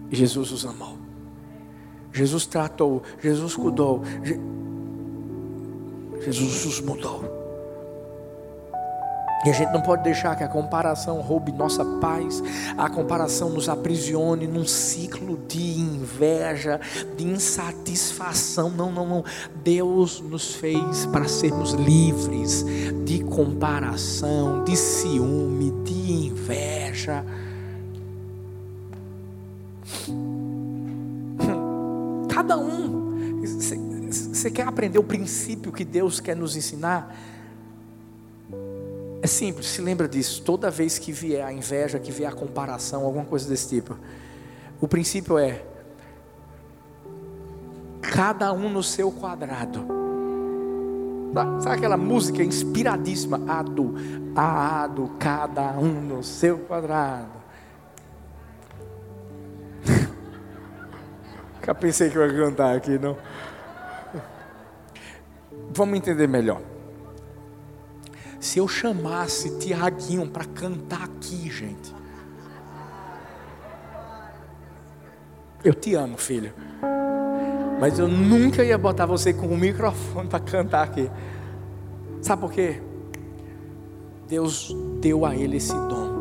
Jesus 0.10 0.52
os 0.52 0.66
amou. 0.66 0.98
Jesus 2.12 2.48
tratou, 2.48 3.04
Jesus 3.22 3.56
cuidou. 3.56 4.02
Jesus 6.26 6.66
os 6.66 6.82
mudou. 6.82 7.39
E 9.46 9.50
a 9.50 9.54
gente 9.54 9.72
não 9.72 9.82
pode 9.82 10.04
deixar 10.04 10.36
que 10.36 10.44
a 10.44 10.50
comparação 10.50 11.22
roube 11.22 11.52
nossa 11.54 11.86
paz, 11.86 12.44
a 12.78 12.90
comparação 12.90 13.50
nos 13.50 13.70
aprisione 13.70 14.46
num 14.46 14.66
ciclo 14.66 15.38
de 15.48 15.80
inveja, 15.80 16.80
de 17.16 17.26
insatisfação. 17.26 18.70
Não, 18.70 18.92
não, 18.92 19.08
não. 19.08 19.24
Deus 19.64 20.20
nos 20.20 20.56
fez 20.56 21.06
para 21.06 21.28
sermos 21.30 21.72
livres 21.72 22.66
de 23.06 23.24
comparação, 23.24 24.66
de 24.66 24.76
ciúme, 24.76 25.72
de 25.86 26.28
inveja. 26.28 27.24
Cada 32.30 32.58
um. 32.58 33.40
Você 34.10 34.52
quer 34.52 34.68
aprender 34.68 35.00
o 35.00 35.04
princípio 35.04 35.72
que 35.72 35.86
Deus 35.86 36.20
quer 36.20 36.36
nos 36.36 36.58
ensinar? 36.58 37.16
É 39.30 39.32
simples, 39.32 39.68
se 39.68 39.80
lembra 39.80 40.08
disso. 40.08 40.42
Toda 40.42 40.72
vez 40.72 40.98
que 40.98 41.12
vier 41.12 41.46
a 41.46 41.54
inveja, 41.54 42.00
que 42.00 42.12
vier 42.12 42.32
a 42.32 42.36
comparação, 42.36 43.06
alguma 43.06 43.24
coisa 43.24 43.48
desse 43.48 43.70
tipo, 43.70 43.96
o 44.82 44.88
princípio 44.88 45.38
é 45.38 45.62
cada 48.02 48.52
um 48.52 48.68
no 48.70 48.82
seu 48.82 49.12
quadrado. 49.12 49.86
Sabe 51.62 51.76
aquela 51.76 51.96
música 51.96 52.44
inspiradíssima? 52.44 53.40
Ado, 53.48 53.94
ado, 54.36 55.12
cada 55.20 55.74
um 55.78 56.02
no 56.02 56.24
seu 56.24 56.58
quadrado. 56.58 57.30
Já 61.64 61.76
pensei 61.76 62.10
que 62.10 62.18
eu 62.18 62.26
ia 62.26 62.34
cantar 62.34 62.76
aqui, 62.76 62.98
não? 62.98 63.16
Vamos 65.72 65.96
entender 65.96 66.28
melhor. 66.28 66.69
Se 68.40 68.58
eu 68.58 68.68
chamasse 68.68 69.58
Tiaguinho 69.58 70.28
para 70.28 70.46
cantar 70.46 71.04
aqui, 71.04 71.50
gente. 71.52 71.94
Eu 75.64 75.74
te 75.74 75.94
amo, 75.94 76.18
filho. 76.18 76.54
Mas 77.82 78.00
eu 78.00 78.08
nunca 78.08 78.64
ia 78.64 78.78
botar 78.78 79.06
você 79.06 79.34
com 79.34 79.48
o 79.48 79.58
microfone 79.58 80.30
para 80.30 80.40
cantar 80.40 80.84
aqui. 80.84 81.10
Sabe 82.22 82.42
por 82.42 82.52
quê? 82.52 82.82
Deus 84.28 84.74
deu 85.02 85.26
a 85.26 85.36
ele 85.36 85.58
esse 85.58 85.74
dom. 85.74 86.20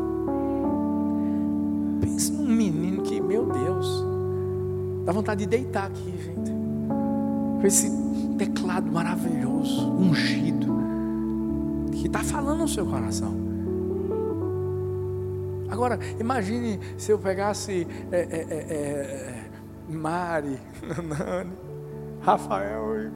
Pense 2.01 2.31
num 2.33 2.53
menino 2.53 3.03
que, 3.03 3.21
meu 3.21 3.45
Deus, 3.45 4.03
dá 5.05 5.13
vontade 5.13 5.41
de 5.41 5.47
deitar 5.47 5.85
aqui, 5.85 6.17
gente. 6.17 6.51
Com 7.61 7.65
esse 7.65 7.89
teclado 8.37 8.91
maravilhoso, 8.91 9.89
ungido 9.91 10.88
que 11.99 12.07
está 12.07 12.19
falando 12.19 12.59
no 12.59 12.67
seu 12.67 12.85
coração. 12.85 13.33
Agora, 15.69 15.99
imagine 16.19 16.79
se 16.97 17.11
eu 17.11 17.19
pegasse 17.19 17.85
é, 18.11 18.17
é, 18.17 18.47
é, 18.49 18.55
é 18.73 19.49
Mari, 19.89 20.59
Nani, 21.03 21.53
Rafael 22.21 23.01
e 23.01 23.11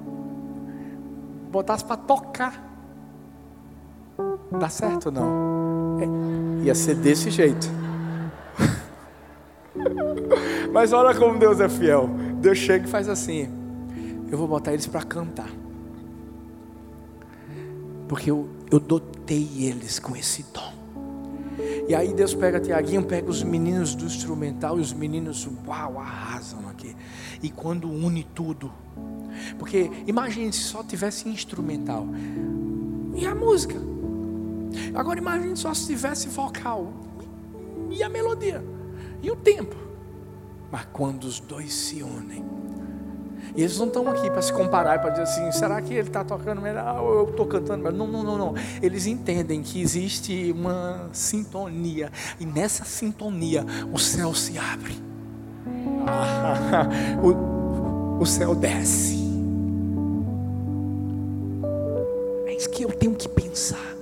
botasse 1.49 1.85
para 1.85 1.97
tocar. 1.97 2.71
Dá 4.51 4.69
certo 4.69 5.07
ou 5.07 5.11
não? 5.11 5.99
É, 6.61 6.65
ia 6.65 6.75
ser 6.75 6.95
desse 6.95 7.31
jeito. 7.31 7.67
Mas 10.71 10.93
olha 10.93 11.17
como 11.17 11.39
Deus 11.39 11.59
é 11.59 11.69
fiel. 11.69 12.09
Deus 12.39 12.57
chega 12.57 12.85
e 12.85 12.89
faz 12.89 13.07
assim: 13.07 13.49
eu 14.29 14.37
vou 14.37 14.47
botar 14.47 14.73
eles 14.73 14.87
para 14.87 15.03
cantar. 15.03 15.49
Porque 18.07 18.29
eu, 18.29 18.47
eu 18.73 18.79
dotei 18.79 19.47
eles 19.59 19.99
com 19.99 20.15
esse 20.15 20.43
dom. 20.51 20.73
E 21.87 21.93
aí 21.93 22.11
Deus 22.11 22.33
pega 22.33 22.59
Tiaguinho, 22.59 23.03
pega 23.03 23.29
os 23.29 23.43
meninos 23.43 23.93
do 23.93 24.05
instrumental 24.05 24.79
e 24.79 24.81
os 24.81 24.91
meninos, 24.91 25.47
uau, 25.67 25.99
arrasam 25.99 26.67
aqui. 26.67 26.95
E 27.43 27.51
quando 27.51 27.87
une 27.87 28.23
tudo. 28.23 28.73
Porque 29.59 29.91
imagine 30.07 30.51
se 30.51 30.61
só 30.61 30.83
tivesse 30.83 31.29
instrumental. 31.29 32.07
E 33.15 33.27
a 33.27 33.35
música? 33.35 33.75
Agora 34.95 35.19
imagine 35.19 35.55
só 35.55 35.71
se 35.75 35.85
tivesse 35.85 36.27
vocal. 36.29 36.91
E 37.91 38.01
a 38.01 38.09
melodia. 38.09 38.63
E 39.21 39.29
o 39.29 39.35
tempo. 39.35 39.75
Mas 40.71 40.87
quando 40.91 41.25
os 41.25 41.39
dois 41.39 41.71
se 41.71 42.01
unem 42.01 42.43
e 43.55 43.61
eles 43.61 43.77
não 43.77 43.87
estão 43.87 44.07
aqui 44.07 44.29
para 44.29 44.41
se 44.41 44.51
comparar, 44.51 44.99
para 44.99 45.11
dizer 45.11 45.23
assim, 45.23 45.51
será 45.51 45.81
que 45.81 45.93
ele 45.93 46.07
está 46.07 46.23
tocando 46.23 46.61
melhor 46.61 47.01
ou 47.01 47.13
eu 47.19 47.29
estou 47.29 47.45
cantando 47.45 47.83
melhor? 47.83 47.93
Não, 47.93 48.07
não, 48.07 48.23
não, 48.23 48.37
não. 48.37 48.53
Eles 48.81 49.05
entendem 49.05 49.61
que 49.61 49.81
existe 49.81 50.51
uma 50.51 51.09
sintonia. 51.13 52.11
E 52.39 52.45
nessa 52.45 52.83
sintonia 52.83 53.65
o 53.91 53.99
céu 53.99 54.33
se 54.33 54.57
abre. 54.57 54.95
o, 57.23 58.21
o 58.21 58.25
céu 58.25 58.55
desce. 58.55 59.21
É 62.47 62.55
isso 62.55 62.69
que 62.69 62.83
eu 62.83 62.91
tenho 62.91 63.13
que 63.13 63.29
pensar. 63.29 63.93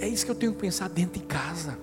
É 0.00 0.06
isso 0.06 0.24
que 0.24 0.30
eu 0.30 0.36
tenho 0.36 0.52
que 0.52 0.58
pensar 0.58 0.88
dentro 0.88 1.20
de 1.20 1.26
casa. 1.26 1.76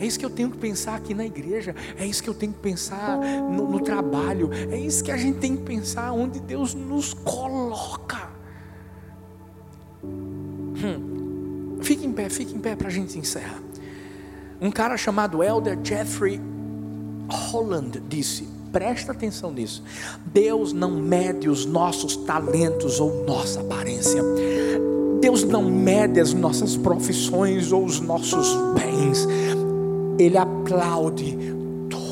É 0.00 0.06
isso 0.06 0.18
que 0.18 0.24
eu 0.24 0.30
tenho 0.30 0.50
que 0.50 0.58
pensar 0.58 0.94
aqui 0.96 1.14
na 1.14 1.24
igreja. 1.24 1.74
É 1.98 2.06
isso 2.06 2.22
que 2.22 2.28
eu 2.28 2.34
tenho 2.34 2.52
que 2.52 2.60
pensar 2.60 3.18
no, 3.18 3.68
no 3.68 3.80
trabalho. 3.80 4.50
É 4.70 4.78
isso 4.78 5.02
que 5.02 5.10
a 5.10 5.16
gente 5.16 5.38
tem 5.38 5.56
que 5.56 5.62
pensar 5.62 6.12
onde 6.12 6.40
Deus 6.40 6.74
nos 6.74 7.14
coloca. 7.14 8.30
Hum. 10.02 11.78
Fique 11.80 12.06
em 12.06 12.12
pé, 12.12 12.28
fique 12.28 12.54
em 12.54 12.58
pé 12.58 12.74
para 12.74 12.88
a 12.88 12.90
gente 12.90 13.18
encerrar. 13.18 13.60
Um 14.60 14.70
cara 14.70 14.96
chamado 14.96 15.42
Elder 15.42 15.78
Jeffrey 15.82 16.40
Holland 17.28 18.00
disse: 18.08 18.48
presta 18.72 19.12
atenção 19.12 19.52
nisso. 19.52 19.82
Deus 20.26 20.72
não 20.72 20.90
mede 20.90 21.48
os 21.48 21.64
nossos 21.64 22.16
talentos 22.16 23.00
ou 23.00 23.24
nossa 23.24 23.60
aparência. 23.60 24.22
Deus 25.20 25.44
não 25.44 25.62
mede 25.62 26.20
as 26.20 26.32
nossas 26.32 26.76
profissões 26.76 27.72
ou 27.72 27.84
os 27.84 28.00
nossos 28.00 28.56
bens. 28.74 29.26
Ele 30.18 30.36
aplaude 30.36 31.36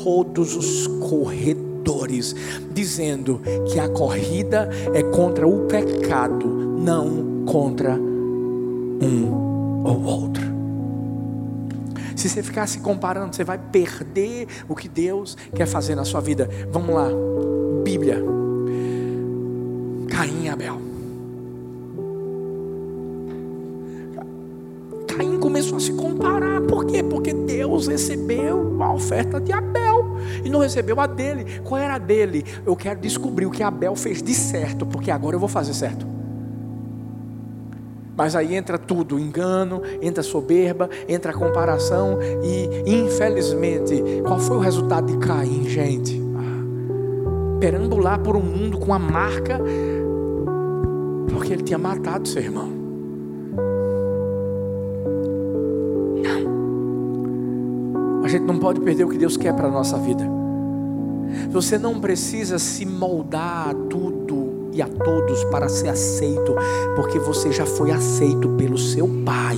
todos 0.03 0.55
os 0.55 0.87
corredores, 0.87 2.35
dizendo 2.73 3.41
que 3.71 3.79
a 3.79 3.87
corrida 3.87 4.69
é 4.93 5.01
contra 5.03 5.47
o 5.47 5.65
pecado, 5.67 6.45
não 6.47 7.45
contra 7.45 7.95
um 7.95 9.83
ou 9.85 10.03
outro. 10.03 10.43
Se 12.15 12.29
você 12.29 12.43
ficar 12.43 12.67
se 12.67 12.79
comparando, 12.79 13.35
você 13.35 13.43
vai 13.43 13.57
perder 13.57 14.47
o 14.69 14.75
que 14.75 14.87
Deus 14.87 15.35
quer 15.53 15.65
fazer 15.65 15.95
na 15.95 16.05
sua 16.05 16.21
vida. 16.21 16.49
Vamos 16.71 16.95
lá, 16.95 17.09
Bíblia. 17.83 18.23
Caim 20.09 20.45
e 20.45 20.49
Abel. 20.49 20.92
Começou 25.63 25.77
a 25.77 25.79
se 25.79 25.93
comparar. 25.93 26.61
Por 26.61 26.85
quê? 26.85 27.01
Porque 27.01 27.33
Deus 27.33 27.87
recebeu 27.87 28.81
a 28.81 28.93
oferta 28.93 29.39
de 29.39 29.51
Abel 29.51 30.17
e 30.43 30.49
não 30.49 30.59
recebeu 30.59 30.99
a 30.99 31.07
dele. 31.07 31.61
Qual 31.63 31.79
era 31.79 31.95
a 31.95 31.97
dele? 31.97 32.43
Eu 32.65 32.75
quero 32.75 32.99
descobrir 32.99 33.45
o 33.45 33.51
que 33.51 33.63
Abel 33.63 33.95
fez 33.95 34.21
de 34.21 34.33
certo, 34.33 34.85
porque 34.85 35.09
agora 35.09 35.35
eu 35.35 35.39
vou 35.39 35.49
fazer 35.49 35.73
certo. 35.73 36.05
Mas 38.15 38.35
aí 38.35 38.55
entra 38.55 38.77
tudo, 38.77 39.17
engano, 39.17 39.81
entra 39.99 40.21
soberba, 40.21 40.87
entra 41.07 41.33
comparação 41.33 42.19
e 42.43 42.83
infelizmente, 42.85 44.03
qual 44.23 44.37
foi 44.39 44.57
o 44.57 44.59
resultado 44.59 45.07
de 45.07 45.17
Caim, 45.17 45.67
gente? 45.67 46.21
Ah, 46.37 47.59
perambular 47.59 48.19
por 48.19 48.35
um 48.35 48.41
mundo 48.41 48.77
com 48.77 48.93
a 48.93 48.99
marca 48.99 49.59
porque 51.31 51.53
ele 51.53 51.63
tinha 51.63 51.79
matado 51.79 52.27
seu 52.27 52.43
irmão. 52.43 52.82
Gente 58.37 58.47
não 58.47 58.57
pode 58.57 58.79
perder 58.81 59.03
o 59.03 59.09
que 59.09 59.17
Deus 59.17 59.37
quer 59.37 59.53
para 59.53 59.67
a 59.67 59.71
nossa 59.71 59.97
vida. 59.97 60.23
Você 61.51 61.77
não 61.77 61.99
precisa 61.99 62.57
se 62.57 62.85
moldar 62.85 63.69
a 63.69 63.73
tudo 63.73 64.69
e 64.73 64.81
a 64.81 64.87
todos 64.87 65.43
para 65.45 65.69
ser 65.69 65.89
aceito, 65.89 66.55
porque 66.95 67.19
você 67.19 67.51
já 67.51 67.65
foi 67.65 67.91
aceito 67.91 68.49
pelo 68.49 68.77
seu 68.77 69.07
Pai. 69.23 69.57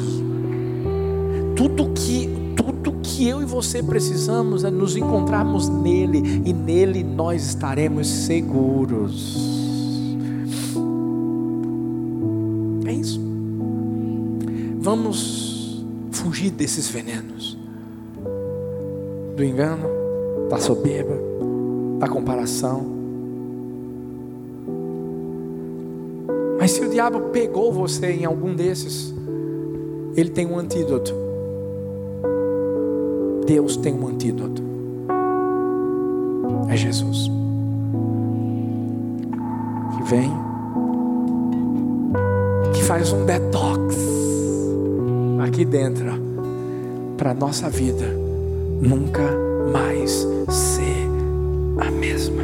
Tudo 1.55 1.89
que 1.93 2.30
tudo 2.55 2.93
que 3.01 3.28
eu 3.28 3.41
e 3.41 3.45
você 3.45 3.82
precisamos 3.84 4.63
é 4.63 4.71
nos 4.71 4.95
encontrarmos 4.95 5.69
nele 5.69 6.41
e 6.45 6.53
nele 6.53 7.03
nós 7.03 7.45
estaremos 7.45 8.07
seguros. 8.07 9.38
É 12.86 12.91
isso. 12.91 13.21
Vamos 14.80 15.86
fugir 16.11 16.51
desses 16.51 16.88
venenos 16.88 17.44
do 19.36 19.43
engano, 19.43 19.88
da 20.49 20.57
soberba, 20.57 21.13
da 21.99 22.07
comparação. 22.07 22.86
Mas 26.57 26.71
se 26.71 26.81
o 26.81 26.89
diabo 26.89 27.19
pegou 27.31 27.71
você 27.71 28.07
em 28.07 28.25
algum 28.25 28.55
desses, 28.55 29.13
ele 30.15 30.29
tem 30.29 30.47
um 30.47 30.57
antídoto. 30.57 31.13
Deus 33.45 33.75
tem 33.77 33.93
um 33.93 34.07
antídoto. 34.07 34.63
É 36.69 36.77
Jesus. 36.77 37.29
Que 39.95 40.03
vem, 40.09 40.31
que 42.73 42.83
faz 42.83 43.11
um 43.11 43.25
detox 43.25 43.95
aqui 45.45 45.65
dentro, 45.65 46.05
para 47.17 47.33
nossa 47.33 47.69
vida 47.69 48.24
nunca 48.86 49.23
mais 49.71 50.11
ser 50.49 51.07
a 51.79 51.91
mesma. 51.91 52.43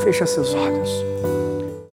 Fecha 0.00 0.26
seus 0.26 0.54
olhos. 0.54 1.09